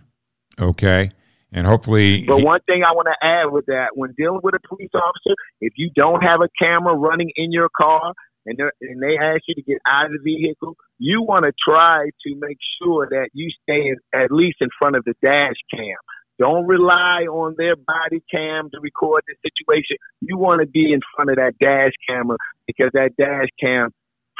Okay. 0.60 1.12
And 1.52 1.66
hopefully. 1.66 2.26
But 2.26 2.44
one 2.44 2.60
thing 2.68 2.84
I 2.84 2.94
want 2.94 3.08
to 3.08 3.28
add 3.28 3.52
with 3.52 3.66
that 3.66 3.90
when 3.96 4.14
dealing 4.18 4.42
with 4.44 4.54
a 4.54 4.68
police 4.68 4.92
officer, 4.94 5.36
if 5.62 5.74
you 5.78 5.90
don't 5.96 6.22
have 6.22 6.42
a 6.42 6.50
camera 6.60 6.96
running 6.96 7.32
in 7.36 7.52
your 7.52 7.70
car 7.76 8.14
and, 8.46 8.60
and 8.82 9.02
they 9.02 9.18
ask 9.22 9.42
you 9.48 9.56
to 9.56 9.62
get 9.62 9.78
out 9.88 10.06
of 10.06 10.12
the 10.12 10.20
vehicle, 10.24 10.76
you 10.98 11.22
want 11.22 11.46
to 11.46 11.54
try 11.64 12.06
to 12.26 12.36
make 12.36 12.58
sure 12.82 13.08
that 13.10 13.30
you 13.34 13.50
stay 13.64 13.96
at 14.14 14.32
least 14.32 14.58
in 14.62 14.70
front 14.78 14.96
of 14.96 15.04
the 15.06 15.14
dash 15.22 15.56
cam 15.72 15.98
don't 16.38 16.68
rely 16.68 17.24
on 17.30 17.56
their 17.58 17.76
body 17.76 18.22
cam 18.30 18.70
to 18.72 18.80
record 18.82 19.24
the 19.28 19.36
situation. 19.50 19.98
You 20.22 20.38
want 20.38 20.62
to 20.62 20.68
be 20.68 20.92
in 20.92 21.00
front 21.16 21.30
of 21.30 21.38
that 21.38 21.54
dash 21.60 21.94
camera 22.08 22.38
because 22.68 22.90
that 22.94 23.12
dash 23.18 23.48
cam 23.60 23.92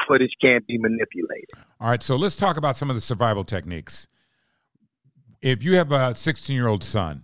footage 0.06 0.32
can't 0.40 0.66
be 0.66 0.78
manipulated. 0.78 1.50
All 1.80 1.88
right, 1.88 2.02
so 2.02 2.16
let's 2.16 2.36
talk 2.36 2.56
about 2.56 2.76
some 2.76 2.90
of 2.90 2.96
the 2.96 3.00
survival 3.00 3.44
techniques. 3.44 4.06
If 5.40 5.62
you 5.64 5.76
have 5.76 5.92
a 5.92 6.14
16 6.14 6.54
year 6.54 6.68
old 6.68 6.84
son, 6.84 7.22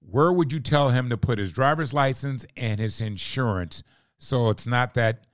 where 0.00 0.32
would 0.32 0.52
you 0.52 0.60
tell 0.60 0.90
him 0.90 1.08
to 1.10 1.16
put 1.16 1.38
his 1.38 1.52
driver's 1.52 1.92
license 1.92 2.46
and 2.56 2.80
his 2.80 3.00
insurance 3.00 3.82
so 4.18 4.48
it's 4.48 4.66
not 4.66 4.94
that 4.94 5.26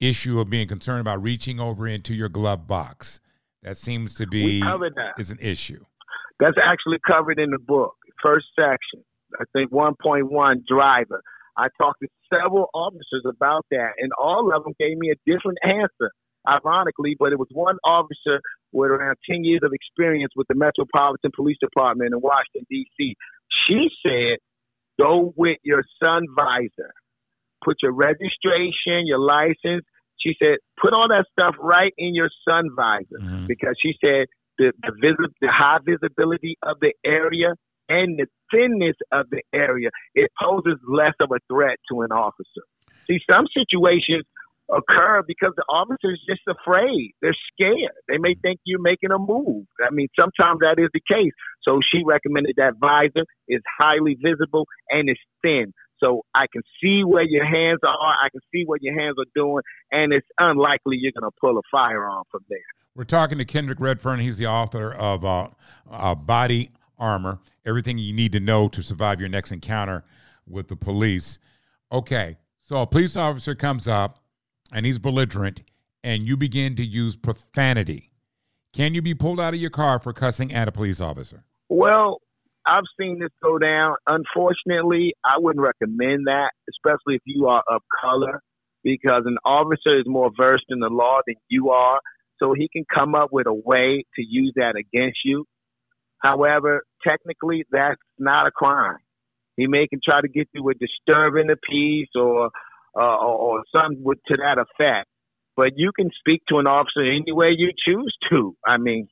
issue 0.00 0.40
of 0.40 0.50
being 0.50 0.68
concerned 0.68 1.00
about 1.00 1.22
reaching 1.22 1.60
over 1.60 1.86
into 1.86 2.14
your 2.14 2.28
glove 2.28 2.66
box? 2.66 3.20
That 3.62 3.78
seems 3.78 4.14
to 4.16 4.26
be 4.26 4.62
is 5.18 5.30
an 5.30 5.38
issue. 5.40 5.84
That's 6.38 6.56
actually 6.62 6.98
covered 7.06 7.38
in 7.38 7.50
the 7.50 7.58
book, 7.58 7.94
first 8.22 8.46
section. 8.54 9.04
I 9.40 9.44
think 9.52 9.72
1.1 9.72 10.66
driver. 10.68 11.22
I 11.56 11.68
talked 11.78 12.00
to 12.02 12.08
several 12.32 12.68
officers 12.74 13.24
about 13.28 13.64
that, 13.70 13.92
and 13.98 14.10
all 14.20 14.50
of 14.54 14.64
them 14.64 14.74
gave 14.78 14.98
me 14.98 15.10
a 15.10 15.30
different 15.30 15.58
answer, 15.62 16.10
ironically, 16.46 17.16
but 17.18 17.32
it 17.32 17.38
was 17.38 17.48
one 17.52 17.78
officer 17.84 18.40
with 18.72 18.90
around 18.90 19.16
10 19.30 19.44
years 19.44 19.60
of 19.62 19.72
experience 19.72 20.32
with 20.36 20.48
the 20.48 20.54
Metropolitan 20.56 21.30
Police 21.34 21.58
Department 21.60 22.12
in 22.12 22.20
Washington, 22.20 22.66
D.C. 22.68 23.14
She 23.66 23.88
said, 24.04 24.38
go 25.00 25.32
with 25.36 25.58
your 25.62 25.84
sun 26.02 26.26
visor. 26.34 26.92
Put 27.64 27.76
your 27.82 27.92
registration, 27.92 29.06
your 29.06 29.18
license. 29.18 29.84
She 30.20 30.34
said, 30.38 30.58
put 30.80 30.92
all 30.92 31.08
that 31.08 31.26
stuff 31.32 31.54
right 31.60 31.92
in 31.98 32.14
your 32.14 32.30
sun 32.48 32.68
visor 32.74 33.20
mm-hmm. 33.20 33.46
because 33.46 33.74
she 33.80 33.94
said 34.00 34.26
the 34.58 34.72
the, 34.82 35.28
the 35.40 35.48
high 35.48 35.78
visibility 35.84 36.56
of 36.62 36.76
the 36.80 36.92
area 37.04 37.54
and 37.88 38.18
the 38.18 38.26
thinness 38.50 38.96
of 39.12 39.26
the 39.30 39.42
area, 39.52 39.90
it 40.14 40.30
poses 40.40 40.78
less 40.88 41.14
of 41.20 41.30
a 41.30 41.40
threat 41.52 41.78
to 41.90 42.02
an 42.02 42.12
officer. 42.12 42.62
See, 43.06 43.18
some 43.28 43.46
situations 43.52 44.24
occur 44.72 45.22
because 45.26 45.52
the 45.56 45.64
officer 45.68 46.12
is 46.12 46.20
just 46.26 46.40
afraid. 46.48 47.12
They're 47.20 47.36
scared. 47.52 47.92
They 48.08 48.18
may 48.18 48.34
think 48.40 48.60
you're 48.64 48.80
making 48.80 49.10
a 49.10 49.18
move. 49.18 49.66
I 49.84 49.90
mean, 49.92 50.08
sometimes 50.18 50.60
that 50.60 50.76
is 50.78 50.88
the 50.94 51.02
case. 51.06 51.32
So 51.62 51.80
she 51.92 52.02
recommended 52.04 52.54
that 52.56 52.74
visor 52.80 53.26
is 53.48 53.60
highly 53.78 54.16
visible 54.22 54.66
and 54.88 55.08
it's 55.08 55.20
thin. 55.42 55.72
So 56.04 56.24
I 56.34 56.46
can 56.52 56.62
see 56.82 57.02
where 57.02 57.22
your 57.22 57.46
hands 57.46 57.80
are. 57.82 58.14
I 58.22 58.28
can 58.30 58.40
see 58.52 58.64
what 58.66 58.82
your 58.82 58.98
hands 58.98 59.16
are 59.18 59.30
doing, 59.34 59.62
and 59.90 60.12
it's 60.12 60.26
unlikely 60.38 60.98
you're 61.00 61.12
going 61.18 61.30
to 61.30 61.36
pull 61.40 61.56
a 61.56 61.62
firearm 61.70 62.24
from 62.30 62.44
there. 62.50 62.58
We're 62.94 63.04
talking 63.04 63.38
to 63.38 63.44
Kendrick 63.44 63.78
Redfearn. 63.78 64.20
He's 64.20 64.38
the 64.38 64.46
author 64.46 64.92
of 64.92 65.24
uh, 65.24 65.48
uh, 65.90 66.14
Body 66.14 66.70
Armor 66.98 67.40
Everything 67.64 67.98
You 67.98 68.12
Need 68.12 68.32
to 68.32 68.40
Know 68.40 68.68
to 68.68 68.82
Survive 68.82 69.18
Your 69.18 69.28
Next 69.30 69.50
Encounter 69.50 70.04
with 70.46 70.68
the 70.68 70.76
Police. 70.76 71.38
Okay, 71.90 72.36
so 72.60 72.82
a 72.82 72.86
police 72.86 73.16
officer 73.16 73.54
comes 73.54 73.88
up 73.88 74.22
and 74.72 74.84
he's 74.84 74.98
belligerent, 74.98 75.62
and 76.02 76.22
you 76.22 76.36
begin 76.36 76.76
to 76.76 76.84
use 76.84 77.16
profanity. 77.16 78.10
Can 78.72 78.94
you 78.94 79.00
be 79.00 79.14
pulled 79.14 79.40
out 79.40 79.54
of 79.54 79.60
your 79.60 79.70
car 79.70 79.98
for 79.98 80.12
cussing 80.12 80.52
at 80.52 80.68
a 80.68 80.72
police 80.72 81.00
officer? 81.00 81.44
Well, 81.68 82.20
I've 82.66 82.84
seen 82.98 83.18
this 83.20 83.30
go 83.42 83.58
down. 83.58 83.96
Unfortunately, 84.06 85.14
I 85.24 85.38
wouldn't 85.38 85.64
recommend 85.64 86.26
that, 86.26 86.50
especially 86.70 87.16
if 87.16 87.22
you 87.26 87.46
are 87.46 87.62
of 87.68 87.82
color, 88.00 88.40
because 88.82 89.22
an 89.26 89.36
officer 89.44 89.98
is 89.98 90.04
more 90.06 90.30
versed 90.36 90.66
in 90.68 90.80
the 90.80 90.88
law 90.88 91.20
than 91.26 91.36
you 91.48 91.70
are 91.70 92.00
so 92.38 92.54
he 92.56 92.68
can 92.72 92.84
come 92.92 93.14
up 93.14 93.28
with 93.32 93.46
a 93.46 93.54
way 93.54 94.04
to 94.16 94.22
use 94.26 94.52
that 94.56 94.74
against 94.76 95.18
you. 95.24 95.44
However, 96.18 96.82
technically, 97.06 97.64
that's 97.70 98.00
not 98.18 98.46
a 98.46 98.50
crime. 98.50 98.98
He 99.56 99.66
may 99.66 99.86
can 99.86 100.00
try 100.04 100.20
to 100.20 100.28
get 100.28 100.48
you 100.52 100.64
with 100.64 100.78
disturbing 100.78 101.46
the 101.46 101.56
peace 101.70 102.08
or 102.16 102.50
uh, 102.96 103.16
or, 103.16 103.58
or 103.58 103.62
something 103.74 104.02
to 104.04 104.36
that 104.36 104.58
effect. 104.58 105.08
But 105.56 105.72
you 105.76 105.92
can 105.94 106.10
speak 106.18 106.42
to 106.48 106.58
an 106.58 106.66
officer 106.66 107.02
any 107.02 107.32
way 107.32 107.54
you 107.56 107.70
choose 107.86 108.16
to. 108.30 108.56
I 108.66 108.78
mean, 108.78 109.08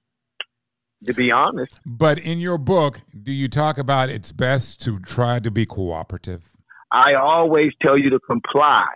to 1.07 1.15
be 1.15 1.31
honest. 1.31 1.79
But 1.85 2.19
in 2.19 2.39
your 2.39 2.59
book, 2.59 3.01
do 3.23 3.33
you 3.33 3.49
talk 3.49 3.79
about 3.79 4.09
it's 4.09 4.33
best 4.33 4.81
to 4.83 4.99
try 5.01 5.39
to 5.41 5.51
be 5.51 5.67
cooperative? 5.67 6.57
I 6.93 7.15
always 7.15 7.73
tell 7.81 7.99
you 7.99 8.11
to 8.11 8.21
comply. 8.21 8.87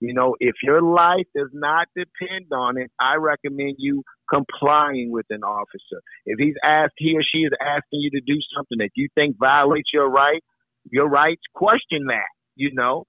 You 0.00 0.12
know, 0.12 0.36
if 0.40 0.56
your 0.62 0.82
life 0.82 1.24
does 1.34 1.48
not 1.54 1.88
depend 1.96 2.52
on 2.52 2.76
it, 2.76 2.90
I 3.00 3.14
recommend 3.14 3.76
you 3.78 4.02
complying 4.30 5.10
with 5.10 5.24
an 5.30 5.42
officer. 5.42 6.02
If 6.26 6.38
he's 6.38 6.54
asked, 6.62 6.94
he 6.98 7.16
or 7.16 7.22
she 7.22 7.38
is 7.38 7.52
asking 7.60 8.00
you 8.00 8.10
to 8.10 8.20
do 8.20 8.38
something 8.54 8.78
that 8.78 8.90
you 8.94 9.08
think 9.14 9.36
violates 9.38 9.90
your 9.94 10.10
right, 10.10 10.42
your 10.90 11.08
rights, 11.08 11.42
question 11.54 12.06
that. 12.08 12.28
You 12.56 12.72
know, 12.74 13.04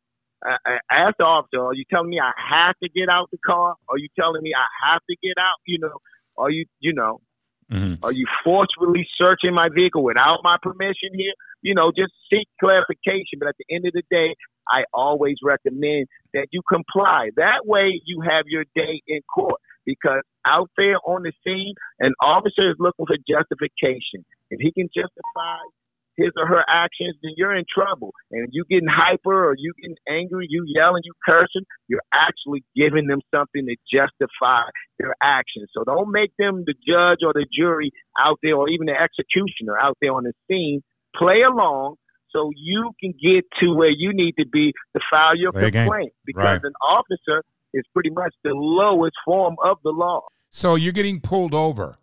uh, 0.46 0.58
ask 0.90 1.16
the 1.18 1.26
officer, 1.26 1.62
are 1.62 1.74
you 1.74 1.84
telling 1.90 2.10
me 2.10 2.20
I 2.20 2.32
have 2.50 2.76
to 2.84 2.90
get 2.90 3.10
out 3.10 3.30
the 3.32 3.38
car? 3.46 3.76
Are 3.90 3.98
you 3.98 4.08
telling 4.18 4.42
me 4.42 4.52
I 4.56 4.92
have 4.92 5.02
to 5.10 5.16
get 5.22 5.38
out? 5.38 5.58
You 5.66 5.80
know, 5.80 5.98
are 6.38 6.50
you, 6.50 6.66
you 6.80 6.94
know, 6.94 7.20
Mm-hmm. 7.72 8.06
Are 8.06 8.14
you 8.14 8.26
forcefully 8.44 9.06
searching 9.18 9.54
my 9.54 9.70
vehicle 9.74 10.04
without 10.04 10.40
my 10.44 10.58
permission 10.62 11.12
here? 11.14 11.34
You 11.62 11.76
know, 11.76 11.92
just 11.92 12.14
seek 12.30 12.48
clarification. 12.60 13.40
But 13.40 13.50
at 13.50 13.56
the 13.60 13.76
end 13.76 13.86
of 13.86 13.94
the 13.94 14.04
day, 14.10 14.36
I 14.70 14.84
always 14.94 15.36
recommend 15.44 16.08
that 16.34 16.48
you 16.52 16.62
comply. 16.68 17.30
That 17.36 17.66
way 17.66 18.02
you 18.06 18.22
have 18.22 18.46
your 18.48 18.64
day 18.76 19.02
in 19.08 19.22
court 19.34 19.60
because 19.86 20.22
out 20.46 20.70
there 20.78 20.98
on 21.06 21.24
the 21.24 21.34
scene, 21.44 21.74
an 22.00 22.14
officer 22.22 22.70
is 22.70 22.76
looking 22.80 23.06
for 23.06 23.18
justification. 23.28 24.24
If 24.50 24.60
he 24.60 24.72
can 24.72 24.88
justify 24.94 25.60
his 26.18 26.32
or 26.36 26.48
her 26.48 26.64
actions, 26.68 27.16
then 27.22 27.34
you're 27.38 27.56
in 27.56 27.66
trouble. 27.72 28.12
And 28.32 28.50
you 28.52 28.66
getting 28.70 28.90
hyper 28.90 29.50
or 29.50 29.56
you 29.58 29.72
getting 29.80 29.96
angry, 30.10 30.48
you 30.50 30.66
yelling, 30.68 31.04
you 31.06 31.14
cursing, 31.26 31.64
you're 31.88 32.06
actually 32.12 32.66
giving 32.76 33.08
them 33.08 33.22
something 33.34 33.66
to 33.66 33.76
justify 33.86 34.66
their 35.00 35.16
actions. 35.22 35.70
So 35.74 35.84
don't 35.84 36.12
make 36.12 36.32
them 36.38 36.64
the 36.66 36.74
judge 36.74 37.20
or 37.24 37.34
the 37.34 37.46
jury 37.56 37.92
out 38.20 38.40
there 38.42 38.56
or 38.56 38.68
even 38.68 38.88
the 38.88 38.98
executioner 38.98 39.78
out 39.80 39.98
there 40.02 40.12
on 40.12 40.24
the 40.24 40.34
scene. 40.50 40.82
Play 41.16 41.42
along 41.48 41.96
so 42.32 42.52
you 42.56 42.92
can 43.00 43.14
get 43.14 43.46
to 43.62 43.74
where 43.74 43.90
you 43.90 44.12
need 44.14 44.34
to 44.40 44.46
be 44.46 44.74
to 44.96 45.02
file 45.10 45.38
your 45.38 45.52
Play 45.52 45.72
complaint 45.72 46.14
because 46.26 46.44
right. 46.44 46.64
an 46.64 46.74
officer 46.88 47.44
is 47.74 47.84
pretty 47.94 48.10
much 48.10 48.34
the 48.44 48.52
lowest 48.54 49.16
form 49.24 49.56
of 49.64 49.78
the 49.84 49.92
law. 49.92 50.22
So 50.50 50.76
you're 50.76 50.94
getting 50.94 51.22
pulled 51.22 51.54
over 51.54 51.98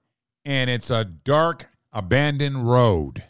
and 0.44 0.70
it's 0.70 0.90
a 0.90 1.04
dark 1.04 1.66
abandoned 1.92 2.68
road 2.68 3.24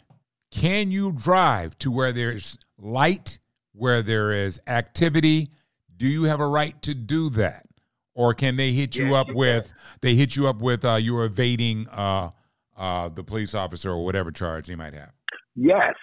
can 0.55 0.89
you 0.89 1.11
drive 1.11 1.77
to 1.79 1.91
where 1.91 2.13
there's 2.13 2.57
light, 2.77 3.39
where 3.73 4.01
there 4.01 4.31
is 4.31 4.61
activity? 4.67 5.51
Do 5.97 6.07
you 6.07 6.23
have 6.23 6.39
a 6.39 6.47
right 6.47 6.81
to 6.83 6.93
do 6.93 7.29
that? 7.31 7.65
Or 8.13 8.33
can 8.33 8.55
they 8.55 8.71
hit 8.71 8.95
you 8.95 9.13
up 9.15 9.27
with 9.29 9.73
they 10.01 10.15
hit 10.15 10.37
you 10.37 10.47
up 10.47 10.61
with 10.61 10.85
uh, 10.85 10.95
you're 10.95 11.25
evading 11.25 11.87
uh, 11.89 12.29
uh, 12.77 13.09
the 13.09 13.23
police 13.23 13.53
officer 13.53 13.91
or 13.91 14.05
whatever 14.05 14.31
charge 14.31 14.67
they 14.67 14.75
might 14.75 14.93
have? 14.93 15.11
Yes, 15.55 15.95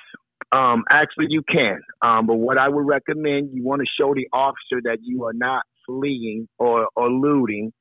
Um, 0.52 0.84
actually, 0.90 1.26
you 1.30 1.42
can. 1.50 1.80
Um, 2.02 2.26
but 2.26 2.34
what 2.34 2.58
I 2.58 2.68
would 2.68 2.86
recommend, 2.86 3.50
you 3.54 3.64
want 3.64 3.80
to 3.80 3.86
show 3.98 4.14
the 4.14 4.28
officer 4.32 4.82
that 4.84 4.98
you 5.02 5.24
are 5.24 5.32
not 5.32 5.62
fleeing 5.86 6.48
or, 6.58 6.88
or 6.94 7.10
looting. 7.10 7.72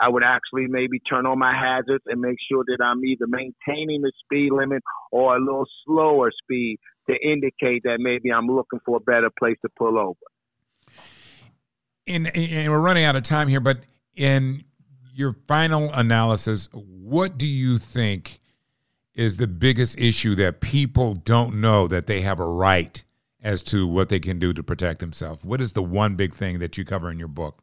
I 0.00 0.08
would 0.08 0.22
actually 0.24 0.66
maybe 0.68 0.98
turn 1.00 1.26
on 1.26 1.38
my 1.38 1.54
hazards 1.54 2.04
and 2.06 2.20
make 2.20 2.38
sure 2.50 2.64
that 2.66 2.82
I'm 2.82 3.04
either 3.04 3.26
maintaining 3.26 4.02
the 4.02 4.12
speed 4.24 4.52
limit 4.52 4.82
or 5.10 5.36
a 5.36 5.40
little 5.40 5.66
slower 5.84 6.30
speed 6.42 6.78
to 7.08 7.16
indicate 7.16 7.82
that 7.84 7.98
maybe 7.98 8.30
I'm 8.30 8.46
looking 8.46 8.80
for 8.86 8.96
a 8.96 9.00
better 9.00 9.28
place 9.38 9.56
to 9.62 9.68
pull 9.78 9.98
over. 9.98 10.94
And, 12.06 12.34
and 12.36 12.72
we're 12.72 12.80
running 12.80 13.04
out 13.04 13.16
of 13.16 13.22
time 13.22 13.48
here, 13.48 13.60
but 13.60 13.80
in 14.16 14.64
your 15.14 15.36
final 15.46 15.92
analysis, 15.92 16.68
what 16.72 17.38
do 17.38 17.46
you 17.46 17.78
think 17.78 18.40
is 19.14 19.36
the 19.36 19.46
biggest 19.46 19.98
issue 19.98 20.34
that 20.36 20.60
people 20.60 21.14
don't 21.14 21.60
know 21.60 21.86
that 21.86 22.06
they 22.06 22.22
have 22.22 22.40
a 22.40 22.46
right 22.46 23.04
as 23.42 23.62
to 23.62 23.86
what 23.86 24.08
they 24.08 24.20
can 24.20 24.38
do 24.38 24.52
to 24.52 24.62
protect 24.62 25.00
themselves? 25.00 25.44
What 25.44 25.60
is 25.60 25.72
the 25.74 25.82
one 25.82 26.16
big 26.16 26.34
thing 26.34 26.60
that 26.60 26.78
you 26.78 26.84
cover 26.84 27.10
in 27.10 27.18
your 27.18 27.28
book? 27.28 27.61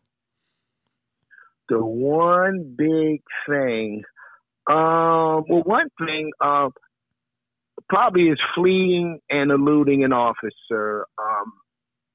The 1.69 1.83
one 1.83 2.75
big 2.77 3.21
thing, 3.47 4.03
um, 4.69 5.43
well, 5.49 5.63
one 5.65 5.87
thing, 5.99 6.31
uh, 6.43 6.69
probably 7.89 8.29
is 8.29 8.39
fleeing 8.55 9.19
and 9.29 9.51
eluding 9.51 10.03
an 10.03 10.13
officer. 10.13 11.05
Um, 11.17 11.53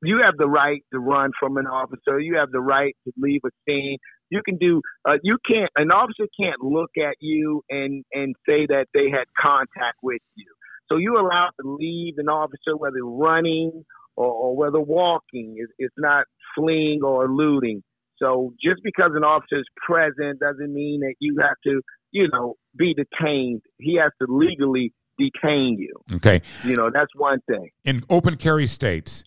you 0.02 0.20
have 0.24 0.34
the 0.36 0.48
right 0.48 0.82
to 0.92 0.98
run 0.98 1.30
from 1.40 1.56
an 1.56 1.66
officer. 1.66 2.20
You 2.20 2.36
have 2.36 2.50
the 2.50 2.60
right 2.60 2.94
to 3.06 3.12
leave 3.16 3.40
a 3.46 3.50
scene. 3.66 3.98
You 4.30 4.42
can 4.44 4.56
do. 4.58 4.82
Uh, 5.08 5.14
you 5.22 5.38
can't. 5.48 5.70
An 5.76 5.90
officer 5.90 6.28
can't 6.38 6.60
look 6.62 6.90
at 6.98 7.16
you 7.20 7.62
and 7.70 8.04
and 8.12 8.34
say 8.46 8.66
that 8.66 8.86
they 8.94 9.10
had 9.10 9.24
contact 9.40 9.98
with 10.02 10.20
you. 10.36 10.46
So 10.90 10.96
you're 10.98 11.18
allowed 11.18 11.50
to 11.62 11.76
leave 11.80 12.14
an 12.18 12.28
officer 12.28 12.76
whether 12.76 13.02
running 13.02 13.84
or, 14.16 14.26
or 14.26 14.56
whether 14.56 14.80
walking. 14.80 15.56
It's, 15.58 15.72
it's 15.78 15.94
not 15.96 16.26
fleeing 16.56 17.02
or 17.02 17.24
eluding. 17.24 17.82
So 18.18 18.54
just 18.62 18.82
because 18.84 19.12
an 19.14 19.24
officer 19.24 19.58
is 19.58 19.66
present 19.86 20.40
doesn't 20.40 20.72
mean 20.72 21.00
that 21.00 21.14
you 21.18 21.36
have 21.40 21.56
to, 21.64 21.80
you 22.12 22.28
know, 22.32 22.54
be 22.76 22.94
detained. 22.94 23.62
He 23.78 23.96
has 23.96 24.12
to 24.22 24.32
legally 24.32 24.92
detain 25.18 25.76
you. 25.78 25.94
Okay. 26.16 26.42
You 26.64 26.76
know, 26.76 26.90
that's 26.92 27.10
one 27.16 27.40
thing. 27.48 27.70
In 27.84 28.04
open 28.08 28.36
carry 28.36 28.66
states, 28.66 29.24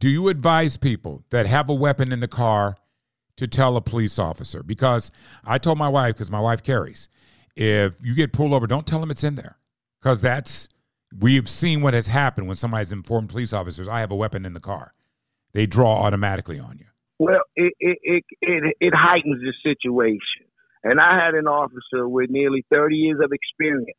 do 0.00 0.08
you 0.08 0.28
advise 0.28 0.76
people 0.76 1.24
that 1.30 1.46
have 1.46 1.68
a 1.68 1.74
weapon 1.74 2.12
in 2.12 2.20
the 2.20 2.28
car 2.28 2.76
to 3.36 3.46
tell 3.46 3.76
a 3.76 3.80
police 3.80 4.18
officer? 4.18 4.62
Because 4.62 5.10
I 5.44 5.58
told 5.58 5.78
my 5.78 5.88
wife, 5.88 6.14
because 6.14 6.30
my 6.30 6.40
wife 6.40 6.62
carries, 6.62 7.08
if 7.54 7.96
you 8.02 8.14
get 8.14 8.32
pulled 8.32 8.52
over, 8.52 8.66
don't 8.66 8.86
tell 8.86 9.00
them 9.00 9.10
it's 9.10 9.24
in 9.24 9.34
there. 9.34 9.58
Because 10.00 10.20
that's, 10.20 10.68
we've 11.18 11.48
seen 11.48 11.80
what 11.80 11.94
has 11.94 12.08
happened 12.08 12.48
when 12.48 12.56
somebody's 12.56 12.92
informed 12.92 13.30
police 13.30 13.52
officers, 13.52 13.88
I 13.88 14.00
have 14.00 14.10
a 14.10 14.16
weapon 14.16 14.44
in 14.44 14.52
the 14.52 14.60
car. 14.60 14.92
They 15.52 15.66
draw 15.66 16.02
automatically 16.02 16.58
on 16.58 16.78
you. 16.78 16.86
Well, 17.18 17.40
it, 17.54 17.72
it, 17.80 17.98
it, 18.02 18.24
it, 18.40 18.76
it 18.80 18.94
heightens 18.94 19.42
the 19.42 19.52
situation. 19.62 20.46
And 20.84 21.00
I 21.00 21.18
had 21.22 21.34
an 21.34 21.46
officer 21.46 22.08
with 22.08 22.30
nearly 22.30 22.64
30 22.70 22.96
years 22.96 23.20
of 23.22 23.32
experience. 23.32 23.98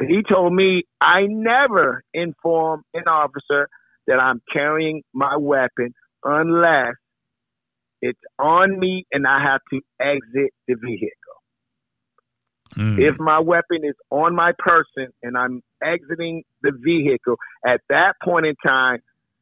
He 0.00 0.22
told 0.28 0.52
me 0.52 0.84
I 1.00 1.26
never 1.28 2.02
inform 2.12 2.82
an 2.94 3.04
officer 3.06 3.68
that 4.06 4.18
I'm 4.18 4.40
carrying 4.52 5.02
my 5.12 5.36
weapon 5.36 5.94
unless 6.24 6.94
it's 8.02 8.20
on 8.38 8.78
me 8.78 9.06
and 9.12 9.26
I 9.26 9.42
have 9.42 9.60
to 9.70 9.80
exit 10.00 10.52
the 10.66 10.74
vehicle. 10.74 11.10
Mm. 12.76 12.98
If 12.98 13.18
my 13.18 13.38
weapon 13.38 13.84
is 13.84 13.94
on 14.10 14.34
my 14.34 14.52
person 14.58 15.12
and 15.22 15.36
I'm 15.36 15.62
exiting 15.82 16.42
the 16.62 16.72
vehicle, 16.72 17.36
at 17.64 17.80
that 17.88 18.14
point 18.22 18.46
in 18.46 18.54
time, 18.64 18.98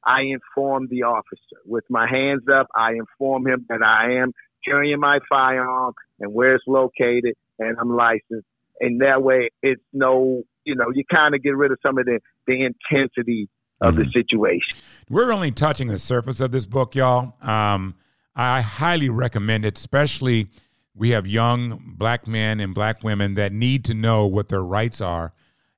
I 0.06 0.22
inform 0.22 0.88
the 0.88 1.02
officer. 1.04 1.60
With 1.64 1.84
my 1.88 2.08
hands 2.08 2.42
up, 2.52 2.66
I 2.74 2.92
inform 2.92 3.46
him 3.46 3.66
that 3.68 3.82
I 3.82 4.22
am 4.22 4.32
carrying 4.64 5.00
my 5.00 5.18
firearm 5.28 5.94
and 6.20 6.32
where 6.32 6.54
it's 6.54 6.64
located 6.66 7.34
and 7.58 7.76
I'm 7.80 7.94
licensed. 7.94 8.46
And 8.80 9.00
that 9.00 9.22
way, 9.22 9.50
it's 9.62 9.82
no, 9.92 10.42
you 10.64 10.74
know, 10.74 10.86
you 10.92 11.04
kind 11.10 11.34
of 11.34 11.42
get 11.42 11.56
rid 11.56 11.70
of 11.70 11.78
some 11.82 11.98
of 11.98 12.06
the, 12.06 12.20
the 12.46 12.64
intensity 12.64 13.48
of 13.80 13.94
mm-hmm. 13.94 14.02
the 14.02 14.10
situation. 14.12 14.78
We're 15.08 15.32
only 15.32 15.52
touching 15.52 15.88
the 15.88 15.98
surface 15.98 16.40
of 16.40 16.50
this 16.52 16.66
book, 16.66 16.94
y'all. 16.94 17.34
Um, 17.42 17.94
I 18.34 18.62
highly 18.62 19.08
recommend 19.08 19.64
it, 19.64 19.78
especially 19.78 20.48
we 20.94 21.10
have 21.10 21.26
young 21.26 21.94
black 21.96 22.26
men 22.26 22.60
and 22.60 22.74
black 22.74 23.02
women 23.02 23.34
that 23.34 23.52
need 23.52 23.84
to 23.86 23.94
know 23.94 24.26
what 24.26 24.48
their 24.48 24.62
rights 24.62 25.00
are. 25.00 25.32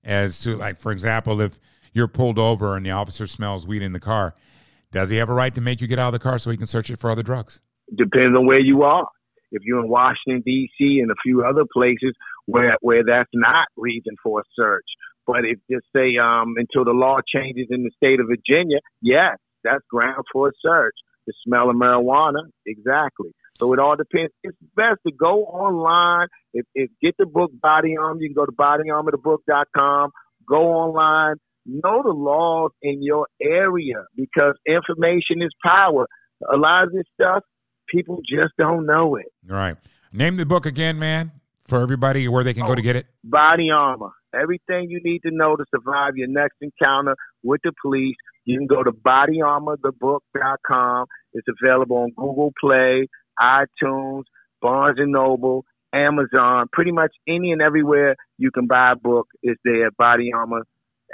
As 0.04 0.40
to, 0.42 0.56
like, 0.56 0.78
for 0.78 0.92
example, 0.92 1.40
if 1.40 1.58
you're 1.96 2.08
pulled 2.08 2.38
over 2.38 2.76
and 2.76 2.84
the 2.84 2.90
officer 2.90 3.26
smells 3.26 3.66
weed 3.66 3.82
in 3.82 3.92
the 3.92 4.00
car, 4.00 4.34
does 4.92 5.10
he 5.10 5.16
have 5.16 5.28
a 5.28 5.34
right 5.34 5.54
to 5.54 5.60
make 5.60 5.80
you 5.80 5.86
get 5.86 5.98
out 5.98 6.08
of 6.08 6.12
the 6.12 6.18
car 6.18 6.38
so 6.38 6.50
he 6.50 6.56
can 6.56 6.66
search 6.66 6.90
it 6.90 6.98
for 6.98 7.10
other 7.10 7.22
drugs? 7.22 7.60
Depends 7.96 8.36
on 8.36 8.46
where 8.46 8.60
you 8.60 8.82
are. 8.82 9.08
If 9.50 9.62
you're 9.64 9.80
in 9.80 9.88
Washington 9.88 10.42
D.C. 10.44 11.00
and 11.00 11.10
a 11.10 11.14
few 11.22 11.44
other 11.44 11.64
places 11.72 12.12
where 12.46 12.76
where 12.80 13.02
that's 13.04 13.30
not 13.32 13.66
reason 13.76 14.14
for 14.22 14.40
a 14.40 14.42
search, 14.54 14.84
but 15.26 15.44
if 15.44 15.58
just 15.70 15.86
say 15.94 16.16
um, 16.16 16.54
until 16.56 16.84
the 16.84 16.92
law 16.92 17.18
changes 17.26 17.68
in 17.70 17.82
the 17.82 17.90
state 17.96 18.20
of 18.20 18.26
Virginia, 18.26 18.78
yes, 19.00 19.36
that's 19.64 19.84
grounds 19.90 20.26
for 20.32 20.48
a 20.48 20.52
search. 20.60 20.94
The 21.26 21.32
smell 21.44 21.70
of 21.70 21.76
marijuana, 21.76 22.42
exactly. 22.66 23.32
So 23.58 23.72
it 23.72 23.78
all 23.78 23.96
depends. 23.96 24.32
It's 24.42 24.56
best 24.76 25.00
to 25.06 25.12
go 25.12 25.44
online. 25.44 26.28
If, 26.52 26.66
if 26.74 26.90
get 27.02 27.16
the 27.18 27.26
book 27.26 27.50
Body 27.60 27.96
Armor, 27.96 28.20
you 28.20 28.28
can 28.28 28.34
go 28.34 28.46
to 28.46 28.52
bodyarmorthebook.com. 28.52 30.10
Go 30.48 30.72
online. 30.72 31.36
Know 31.66 32.02
the 32.02 32.12
laws 32.12 32.70
in 32.82 33.02
your 33.02 33.26
area 33.42 34.04
because 34.14 34.54
information 34.66 35.42
is 35.42 35.50
power. 35.64 36.06
A 36.52 36.56
lot 36.56 36.84
of 36.84 36.92
this 36.92 37.04
stuff, 37.14 37.42
people 37.88 38.18
just 38.18 38.52
don't 38.58 38.86
know 38.86 39.16
it. 39.16 39.26
Right. 39.46 39.76
Name 40.12 40.36
the 40.36 40.46
book 40.46 40.66
again, 40.66 40.98
man, 40.98 41.32
for 41.66 41.80
everybody 41.80 42.28
where 42.28 42.44
they 42.44 42.54
can 42.54 42.64
oh, 42.64 42.68
go 42.68 42.74
to 42.76 42.82
get 42.82 42.96
it. 42.96 43.06
Oh, 43.08 43.30
Body 43.30 43.70
Armor 43.70 44.12
everything 44.40 44.88
you 44.90 45.00
need 45.02 45.22
to 45.22 45.30
know 45.30 45.56
to 45.56 45.64
survive 45.74 46.16
your 46.16 46.28
next 46.28 46.56
encounter 46.60 47.16
with 47.42 47.60
the 47.64 47.72
police. 47.82 48.16
You 48.44 48.58
can 48.58 48.66
go 48.66 48.82
to 48.82 48.92
bodyarmorthebook.com. 48.92 51.06
It's 51.32 51.46
available 51.60 51.96
on 51.96 52.10
Google 52.16 52.52
Play, 52.60 53.08
iTunes, 53.40 54.24
Barnes 54.60 54.98
and 54.98 55.12
Noble, 55.12 55.64
Amazon, 55.92 56.66
pretty 56.72 56.90
much 56.92 57.12
any 57.28 57.52
and 57.52 57.62
everywhere 57.62 58.16
you 58.38 58.50
can 58.50 58.66
buy 58.66 58.92
a 58.92 58.96
book 58.96 59.28
is 59.42 59.56
there. 59.64 59.90
Body 59.90 60.30
Armor, 60.34 60.62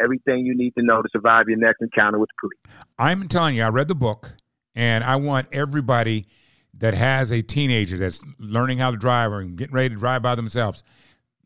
everything 0.01 0.47
you 0.47 0.57
need 0.57 0.73
to 0.79 0.85
know 0.85 1.03
to 1.03 1.09
survive 1.13 1.47
your 1.49 1.59
next 1.59 1.81
encounter 1.81 2.19
with 2.19 2.29
the 2.31 2.49
police. 2.49 2.79
I'm 2.99 3.29
telling 3.29 3.57
you, 3.57 3.63
I 3.63 3.69
read 3.69 3.89
the 3.89 3.95
book, 3.95 4.31
and 4.75 5.03
I 5.05 5.17
want 5.17 5.49
everybody 5.53 6.27
that 6.79 6.95
has 6.95 7.33
a 7.33 7.43
teenager 7.43 7.99
that's 7.99 8.21
learning 8.39 8.79
how 8.79 8.91
to 8.91 8.97
drive 8.97 9.33
or 9.33 9.43
getting 9.45 9.75
ready 9.75 9.91
to 9.91 9.97
drive 9.97 10.23
by 10.23 10.35
themselves 10.35 10.83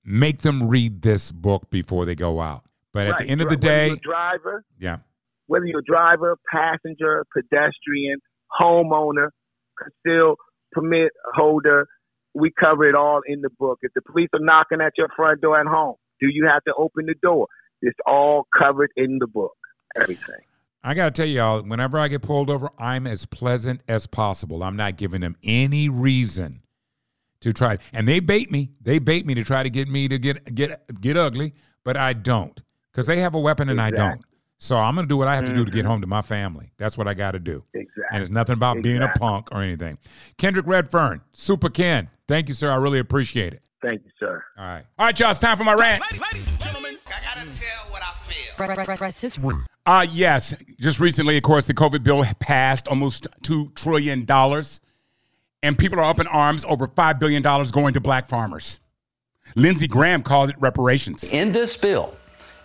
make 0.06 0.42
them 0.42 0.68
read 0.68 1.02
this 1.02 1.32
book 1.32 1.68
before 1.68 2.04
they 2.04 2.14
go 2.14 2.40
out. 2.40 2.62
But 2.92 3.08
at 3.08 3.18
the 3.18 3.24
end 3.24 3.42
of 3.42 3.50
the 3.50 3.56
day, 3.56 3.94
driver, 4.02 4.64
yeah, 4.78 4.98
whether 5.48 5.66
you're 5.66 5.80
a 5.80 5.84
driver, 5.84 6.38
passenger, 6.50 7.26
pedestrian, 7.34 8.20
homeowner, 8.58 9.28
concealed 9.78 10.38
permit 10.72 11.12
holder, 11.34 11.86
we 12.32 12.52
cover 12.58 12.88
it 12.88 12.94
all 12.94 13.20
in 13.26 13.42
the 13.42 13.50
book. 13.58 13.80
If 13.82 13.92
the 13.94 14.00
police 14.00 14.30
are 14.32 14.40
knocking 14.40 14.80
at 14.80 14.92
your 14.96 15.08
front 15.14 15.42
door 15.42 15.60
at 15.60 15.66
home, 15.66 15.96
do 16.20 16.28
you 16.30 16.48
have 16.50 16.64
to 16.64 16.72
open 16.78 17.04
the 17.04 17.14
door? 17.22 17.48
It's 17.82 17.98
all 18.06 18.46
covered 18.56 18.90
in 18.96 19.18
the 19.18 19.26
book. 19.26 19.56
Everything. 19.94 20.40
I 20.82 20.94
got 20.94 21.14
to 21.14 21.22
tell 21.22 21.28
y'all, 21.28 21.62
whenever 21.62 21.98
I 21.98 22.08
get 22.08 22.22
pulled 22.22 22.48
over, 22.48 22.70
I'm 22.78 23.06
as 23.06 23.26
pleasant 23.26 23.80
as 23.88 24.06
possible. 24.06 24.62
I'm 24.62 24.76
not 24.76 24.96
giving 24.96 25.20
them 25.20 25.36
any 25.42 25.88
reason 25.88 26.62
to 27.40 27.52
try 27.52 27.78
and 27.92 28.08
they 28.08 28.20
bait 28.20 28.50
me 28.50 28.70
they 28.80 28.98
bait 28.98 29.26
me 29.26 29.34
to 29.34 29.44
try 29.44 29.62
to 29.62 29.70
get 29.70 29.88
me 29.88 30.08
to 30.08 30.18
get 30.18 30.54
get 30.54 31.00
get 31.00 31.16
ugly 31.16 31.54
but 31.84 31.96
i 31.96 32.12
don't 32.12 32.60
because 32.90 33.06
they 33.06 33.20
have 33.20 33.34
a 33.34 33.40
weapon 33.40 33.68
and 33.68 33.78
exactly. 33.78 34.02
i 34.02 34.08
don't 34.08 34.22
so 34.58 34.76
i'm 34.76 34.94
going 34.94 35.06
to 35.06 35.08
do 35.08 35.16
what 35.16 35.28
i 35.28 35.34
have 35.34 35.44
mm-hmm. 35.44 35.54
to 35.54 35.60
do 35.60 35.64
to 35.64 35.70
get 35.70 35.80
mm-hmm. 35.80 35.88
home 35.88 36.00
to 36.00 36.06
my 36.06 36.22
family 36.22 36.72
that's 36.78 36.96
what 36.96 37.06
i 37.06 37.14
got 37.14 37.32
to 37.32 37.38
do 37.38 37.62
exactly. 37.74 38.04
and 38.10 38.22
it's 38.22 38.30
nothing 38.30 38.54
about 38.54 38.78
exactly. 38.78 38.98
being 38.98 39.02
a 39.02 39.12
punk 39.18 39.48
or 39.52 39.60
anything 39.60 39.98
kendrick 40.38 40.66
redfearn 40.66 41.20
supa 41.34 41.72
ken 41.72 42.08
thank 42.26 42.48
you 42.48 42.54
sir 42.54 42.70
i 42.70 42.76
really 42.76 42.98
appreciate 42.98 43.52
it 43.52 43.62
thank 43.82 44.02
you 44.04 44.10
sir 44.18 44.42
all 44.58 44.64
right 44.64 44.84
all 44.98 45.06
right 45.06 45.20
y'all 45.20 45.30
it's 45.30 45.40
time 45.40 45.56
for 45.56 45.64
my 45.64 45.74
rant 45.74 46.02
ladies 46.32 46.48
and 46.48 46.55
gentlemen 46.55 46.55
i 46.55 46.55
gotta 47.36 47.58
tell 47.58 47.90
what 47.90 48.02
i 48.02 48.12
feel 48.22 48.54
uh, 49.86 50.04
yes. 50.10 50.52
Just 50.80 50.98
recently, 50.98 51.36
of 51.36 51.44
course, 51.44 51.68
the 51.68 51.74
COVID 51.74 52.02
bill 52.02 52.24
passed 52.40 52.88
almost 52.88 53.28
$2 53.42 53.72
trillion 53.76 54.26
and 55.62 55.78
people 55.78 56.00
are 56.00 56.04
up 56.04 56.18
in 56.18 56.26
arms 56.26 56.64
over 56.64 56.88
$5 56.88 57.18
billion 57.20 57.42
going 57.42 57.94
to 57.94 58.00
black 58.00 58.26
farmers. 58.26 58.80
Lindsey 59.54 59.86
Graham 59.86 60.22
called 60.22 60.50
it 60.50 60.56
reparations. 60.58 61.24
In 61.32 61.52
this 61.52 61.76
bill, 61.76 62.16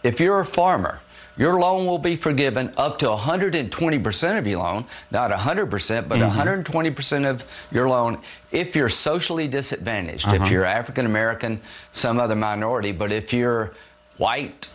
if 0.04 0.20
you're 0.20 0.40
a 0.40 0.46
farmer, 0.46 1.00
your 1.38 1.60
loan 1.60 1.86
will 1.86 2.00
be 2.00 2.16
forgiven 2.16 2.74
up 2.76 3.00
to 3.00 3.06
120% 3.06 4.38
of 4.38 4.48
your 4.48 4.60
loan, 4.60 4.86
not 5.12 5.32
100%, 5.32 6.08
but 6.08 6.20
mm-hmm. 6.20 6.40
120% 6.40 7.30
of 7.30 7.46
your 7.72 7.88
loan 7.88 8.20
if 8.52 8.76
you're 8.76 8.90
socially 8.90 9.48
disadvantaged, 9.48 10.28
uh-huh. 10.28 10.44
if 10.44 10.52
you're 10.52 10.66
African 10.66 11.06
American, 11.06 11.62
some 11.92 12.20
other 12.20 12.36
minority, 12.36 12.92
but 12.92 13.12
if 13.12 13.32
you're 13.32 13.74
white, 14.22 14.70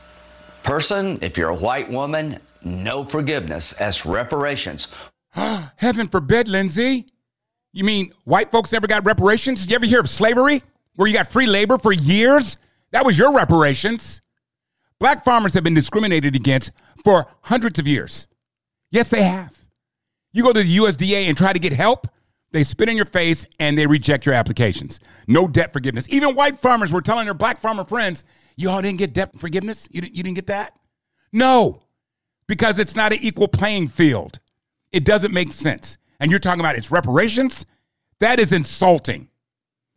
person, 0.64 1.20
if 1.22 1.38
you're 1.38 1.50
a 1.50 1.54
white 1.54 1.88
woman, 1.88 2.40
no 2.64 3.04
forgiveness 3.04 3.72
as 3.74 4.04
reparations. 4.04 4.88
Heaven 5.30 6.08
forbid, 6.08 6.48
Lindsey. 6.48 7.06
You 7.72 7.84
mean 7.84 8.12
white 8.24 8.50
folks 8.50 8.72
never 8.72 8.88
got 8.88 9.04
reparations? 9.04 9.68
You 9.68 9.76
ever 9.76 9.86
hear 9.86 10.00
of 10.00 10.10
slavery? 10.10 10.64
Where 10.96 11.06
you 11.06 11.14
got 11.14 11.30
free 11.30 11.46
labor 11.46 11.78
for 11.78 11.92
years? 11.92 12.56
That 12.90 13.06
was 13.06 13.16
your 13.16 13.32
reparations. 13.32 14.20
Black 14.98 15.22
farmers 15.24 15.54
have 15.54 15.62
been 15.62 15.74
discriminated 15.74 16.34
against 16.34 16.72
for 17.04 17.28
hundreds 17.42 17.78
of 17.78 17.86
years. 17.86 18.26
Yes, 18.90 19.10
they 19.10 19.22
have. 19.22 19.56
You 20.32 20.42
go 20.42 20.52
to 20.52 20.62
the 20.62 20.78
USDA 20.78 21.28
and 21.28 21.38
try 21.38 21.52
to 21.52 21.58
get 21.60 21.72
help, 21.72 22.08
they 22.50 22.64
spit 22.64 22.88
in 22.88 22.96
your 22.96 23.06
face 23.06 23.46
and 23.60 23.76
they 23.76 23.86
reject 23.86 24.26
your 24.26 24.34
applications. 24.34 24.98
No 25.28 25.46
debt 25.46 25.72
forgiveness. 25.72 26.08
Even 26.08 26.34
white 26.34 26.58
farmers 26.58 26.92
were 26.92 27.02
telling 27.02 27.26
their 27.26 27.34
black 27.34 27.60
farmer 27.60 27.84
friends, 27.84 28.24
you 28.56 28.70
all 28.70 28.80
didn't 28.82 28.98
get 28.98 29.12
debt 29.12 29.38
forgiveness? 29.38 29.88
You 29.90 30.00
didn't, 30.00 30.16
you 30.16 30.22
didn't 30.22 30.36
get 30.36 30.46
that? 30.48 30.78
No, 31.32 31.82
because 32.46 32.78
it's 32.78 32.96
not 32.96 33.12
an 33.12 33.18
equal 33.20 33.48
playing 33.48 33.88
field. 33.88 34.38
It 34.92 35.04
doesn't 35.04 35.32
make 35.32 35.52
sense. 35.52 35.98
And 36.20 36.30
you're 36.30 36.40
talking 36.40 36.60
about 36.60 36.76
its 36.76 36.90
reparations? 36.90 37.66
That 38.20 38.40
is 38.40 38.52
insulting. 38.52 39.28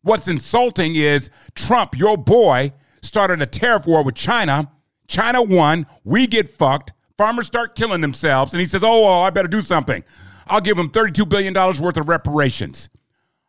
What's 0.02 0.28
insulting 0.28 0.96
is 0.96 1.30
Trump, 1.56 1.98
your 1.98 2.18
boy, 2.18 2.74
started 3.02 3.42
a 3.42 3.46
tariff 3.46 3.86
war 3.86 4.04
with 4.04 4.16
China. 4.16 4.72
China 5.08 5.42
won. 5.42 5.88
We 6.04 6.28
get 6.28 6.50
fucked. 6.50 6.94
Farmers 7.18 7.48
start 7.48 7.76
killing 7.76 8.02
themselves. 8.02 8.54
And 8.54 8.60
he 8.60 8.66
says, 8.66 8.84
oh, 8.84 9.04
well, 9.04 9.22
I 9.22 9.30
better 9.30 9.48
do 9.48 9.62
something. 9.62 10.04
I'll 10.48 10.62
give 10.62 10.78
them 10.78 10.90
$32 10.90 11.28
billion 11.30 11.54
worth 11.54 11.98
of 11.98 12.10
reparations. 12.10 12.90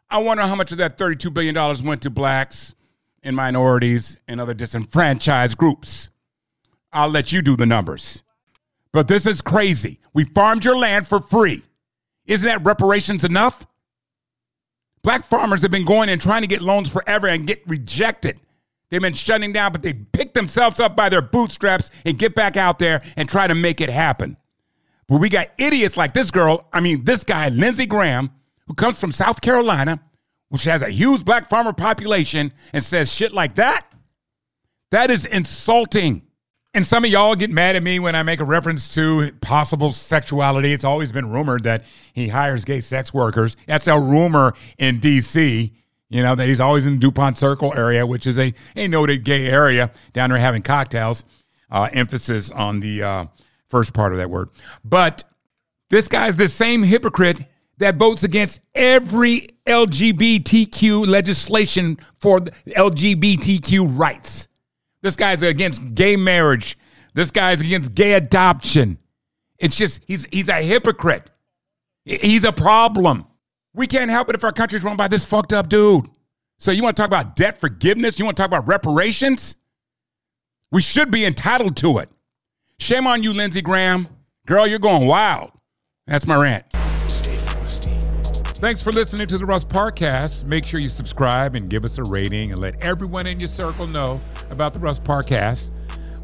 I 0.08 0.18
wonder 0.18 0.42
how 0.42 0.54
much 0.54 0.72
of 0.72 0.78
that 0.78 0.98
$32 0.98 1.32
billion 1.32 1.84
went 1.84 2.02
to 2.02 2.10
blacks 2.10 2.74
and 3.22 3.36
minorities 3.36 4.18
and 4.28 4.40
other 4.40 4.54
disenfranchised 4.54 5.56
groups. 5.56 6.10
I'll 6.92 7.08
let 7.08 7.32
you 7.32 7.42
do 7.42 7.56
the 7.56 7.66
numbers. 7.66 8.22
But 8.92 9.08
this 9.08 9.26
is 9.26 9.40
crazy. 9.40 10.00
We 10.12 10.24
farmed 10.24 10.64
your 10.64 10.76
land 10.76 11.06
for 11.06 11.20
free. 11.20 11.62
Isn't 12.26 12.46
that 12.46 12.64
reparations 12.64 13.24
enough? 13.24 13.66
Black 15.02 15.24
farmers 15.24 15.62
have 15.62 15.70
been 15.70 15.84
going 15.84 16.08
and 16.08 16.20
trying 16.20 16.42
to 16.42 16.48
get 16.48 16.60
loans 16.60 16.90
forever 16.90 17.28
and 17.28 17.46
get 17.46 17.62
rejected. 17.66 18.40
They've 18.90 19.00
been 19.00 19.14
shutting 19.14 19.52
down, 19.52 19.72
but 19.72 19.82
they 19.82 19.94
pick 19.94 20.34
themselves 20.34 20.80
up 20.80 20.96
by 20.96 21.08
their 21.08 21.22
bootstraps 21.22 21.90
and 22.04 22.18
get 22.18 22.34
back 22.34 22.56
out 22.56 22.78
there 22.78 23.02
and 23.16 23.28
try 23.28 23.46
to 23.46 23.54
make 23.54 23.80
it 23.80 23.88
happen. 23.88 24.36
But 25.06 25.20
we 25.20 25.28
got 25.28 25.48
idiots 25.58 25.96
like 25.96 26.12
this 26.12 26.30
girl, 26.30 26.68
I 26.72 26.80
mean, 26.80 27.04
this 27.04 27.24
guy, 27.24 27.48
Lindsey 27.48 27.86
Graham, 27.86 28.30
who 28.66 28.74
comes 28.74 29.00
from 29.00 29.12
South 29.12 29.40
Carolina, 29.40 30.00
which 30.50 30.64
has 30.64 30.82
a 30.82 30.90
huge 30.90 31.24
black 31.24 31.48
farmer 31.48 31.72
population, 31.72 32.52
and 32.72 32.84
says 32.84 33.12
shit 33.12 33.32
like 33.32 33.54
that. 33.54 33.86
That 34.90 35.10
is 35.10 35.24
insulting. 35.24 36.22
And 36.72 36.86
some 36.86 37.04
of 37.04 37.10
y'all 37.10 37.34
get 37.34 37.50
mad 37.50 37.74
at 37.74 37.82
me 37.82 37.98
when 37.98 38.14
I 38.14 38.22
make 38.22 38.38
a 38.38 38.44
reference 38.44 38.94
to 38.94 39.32
possible 39.40 39.90
sexuality. 39.90 40.72
It's 40.72 40.84
always 40.84 41.10
been 41.10 41.30
rumored 41.30 41.64
that 41.64 41.84
he 42.12 42.28
hires 42.28 42.64
gay 42.64 42.80
sex 42.80 43.12
workers. 43.12 43.56
That's 43.66 43.88
a 43.88 43.98
rumor 43.98 44.54
in 44.78 44.98
D.C., 44.98 45.72
you 46.10 46.22
know, 46.22 46.34
that 46.34 46.46
he's 46.46 46.60
always 46.60 46.86
in 46.86 46.98
DuPont 46.98 47.38
Circle 47.38 47.72
area, 47.76 48.04
which 48.04 48.26
is 48.26 48.38
a, 48.38 48.52
a 48.74 48.88
noted 48.88 49.24
gay 49.24 49.46
area 49.46 49.92
down 50.12 50.30
there 50.30 50.38
having 50.38 50.62
cocktails. 50.62 51.24
Uh, 51.70 51.88
emphasis 51.92 52.50
on 52.50 52.80
the 52.80 53.00
uh, 53.00 53.24
first 53.68 53.94
part 53.94 54.10
of 54.10 54.18
that 54.18 54.28
word. 54.28 54.48
But 54.84 55.22
this 55.88 56.08
guy's 56.08 56.34
the 56.34 56.48
same 56.48 56.82
hypocrite 56.82 57.46
that 57.80 57.96
votes 57.96 58.22
against 58.22 58.60
every 58.74 59.48
LGBTQ 59.66 61.06
legislation 61.06 61.98
for 62.18 62.40
LGBTQ 62.40 63.98
rights. 63.98 64.48
This 65.02 65.16
guy's 65.16 65.42
against 65.42 65.94
gay 65.94 66.14
marriage. 66.14 66.78
This 67.14 67.30
guy's 67.30 67.60
against 67.60 67.94
gay 67.94 68.12
adoption. 68.12 68.98
It's 69.58 69.76
just 69.76 70.02
he's 70.06 70.26
he's 70.30 70.48
a 70.48 70.62
hypocrite. 70.62 71.30
He's 72.04 72.44
a 72.44 72.52
problem. 72.52 73.26
We 73.72 73.86
can't 73.86 74.10
help 74.10 74.28
it 74.28 74.34
if 74.34 74.44
our 74.44 74.52
country's 74.52 74.84
run 74.84 74.96
by 74.96 75.08
this 75.08 75.24
fucked 75.24 75.52
up 75.52 75.68
dude. 75.68 76.06
So 76.58 76.72
you 76.72 76.82
want 76.82 76.96
to 76.96 77.02
talk 77.02 77.08
about 77.08 77.34
debt 77.34 77.58
forgiveness? 77.58 78.18
You 78.18 78.26
want 78.26 78.36
to 78.36 78.42
talk 78.42 78.48
about 78.48 78.68
reparations? 78.68 79.54
We 80.70 80.82
should 80.82 81.10
be 81.10 81.24
entitled 81.24 81.76
to 81.78 81.98
it. 81.98 82.10
Shame 82.78 83.06
on 83.06 83.22
you, 83.22 83.32
Lindsey 83.32 83.62
Graham. 83.62 84.08
Girl, 84.46 84.66
you're 84.66 84.78
going 84.78 85.06
wild. 85.06 85.52
That's 86.06 86.26
my 86.26 86.36
rant. 86.36 86.66
Thanks 88.60 88.82
for 88.82 88.92
listening 88.92 89.26
to 89.28 89.38
the 89.38 89.46
Russ 89.46 89.64
Parcast. 89.64 90.44
Make 90.44 90.66
sure 90.66 90.80
you 90.80 90.90
subscribe 90.90 91.54
and 91.54 91.66
give 91.66 91.82
us 91.82 91.96
a 91.96 92.02
rating 92.02 92.52
and 92.52 92.60
let 92.60 92.84
everyone 92.84 93.26
in 93.26 93.40
your 93.40 93.46
circle 93.46 93.86
know 93.86 94.18
about 94.50 94.74
the 94.74 94.80
Russ 94.80 94.98
Parcast. 94.98 95.74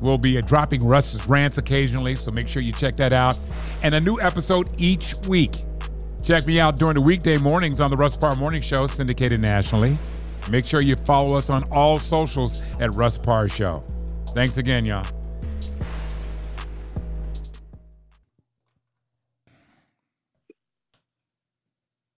We'll 0.03 0.19
be 0.19 0.37
uh, 0.37 0.43
dropping 0.43 0.87
Russ's 0.87 1.27
rants 1.27 1.57
occasionally, 1.57 2.15
so 2.15 2.31
make 2.31 2.47
sure 2.47 2.61
you 2.61 2.73
check 2.73 2.95
that 2.97 3.15
out. 3.15 3.39
And 3.83 3.95
a 3.95 4.01
new 4.01 4.21
episode 4.21 4.69
each 4.77 5.15
week. 5.27 5.57
Check 6.23 6.47
me 6.47 6.61
out 6.61 6.77
during 6.77 6.97
the 6.97 7.01
weekday 7.01 7.39
mornings 7.39 7.81
on 7.81 7.91
the 7.91 7.97
Russ 7.97 8.17
Parr 8.17 8.37
Morning 8.37 8.61
Show, 8.61 8.87
syndicated 8.87 9.41
nationally. 9.41 9.97
Make 10.51 10.67
sure 10.67 10.83
you 10.83 10.95
follow 10.95 11.39
us 11.39 11.49
on 11.49 11.65
all 11.73 11.99
socials 11.99 12.61
at 12.81 12.95
Russ 12.97 13.17
Parr 13.17 13.49
Show. 13.49 13.83
Thanks 14.35 14.59
again, 14.59 14.85
y'all. 14.85 15.07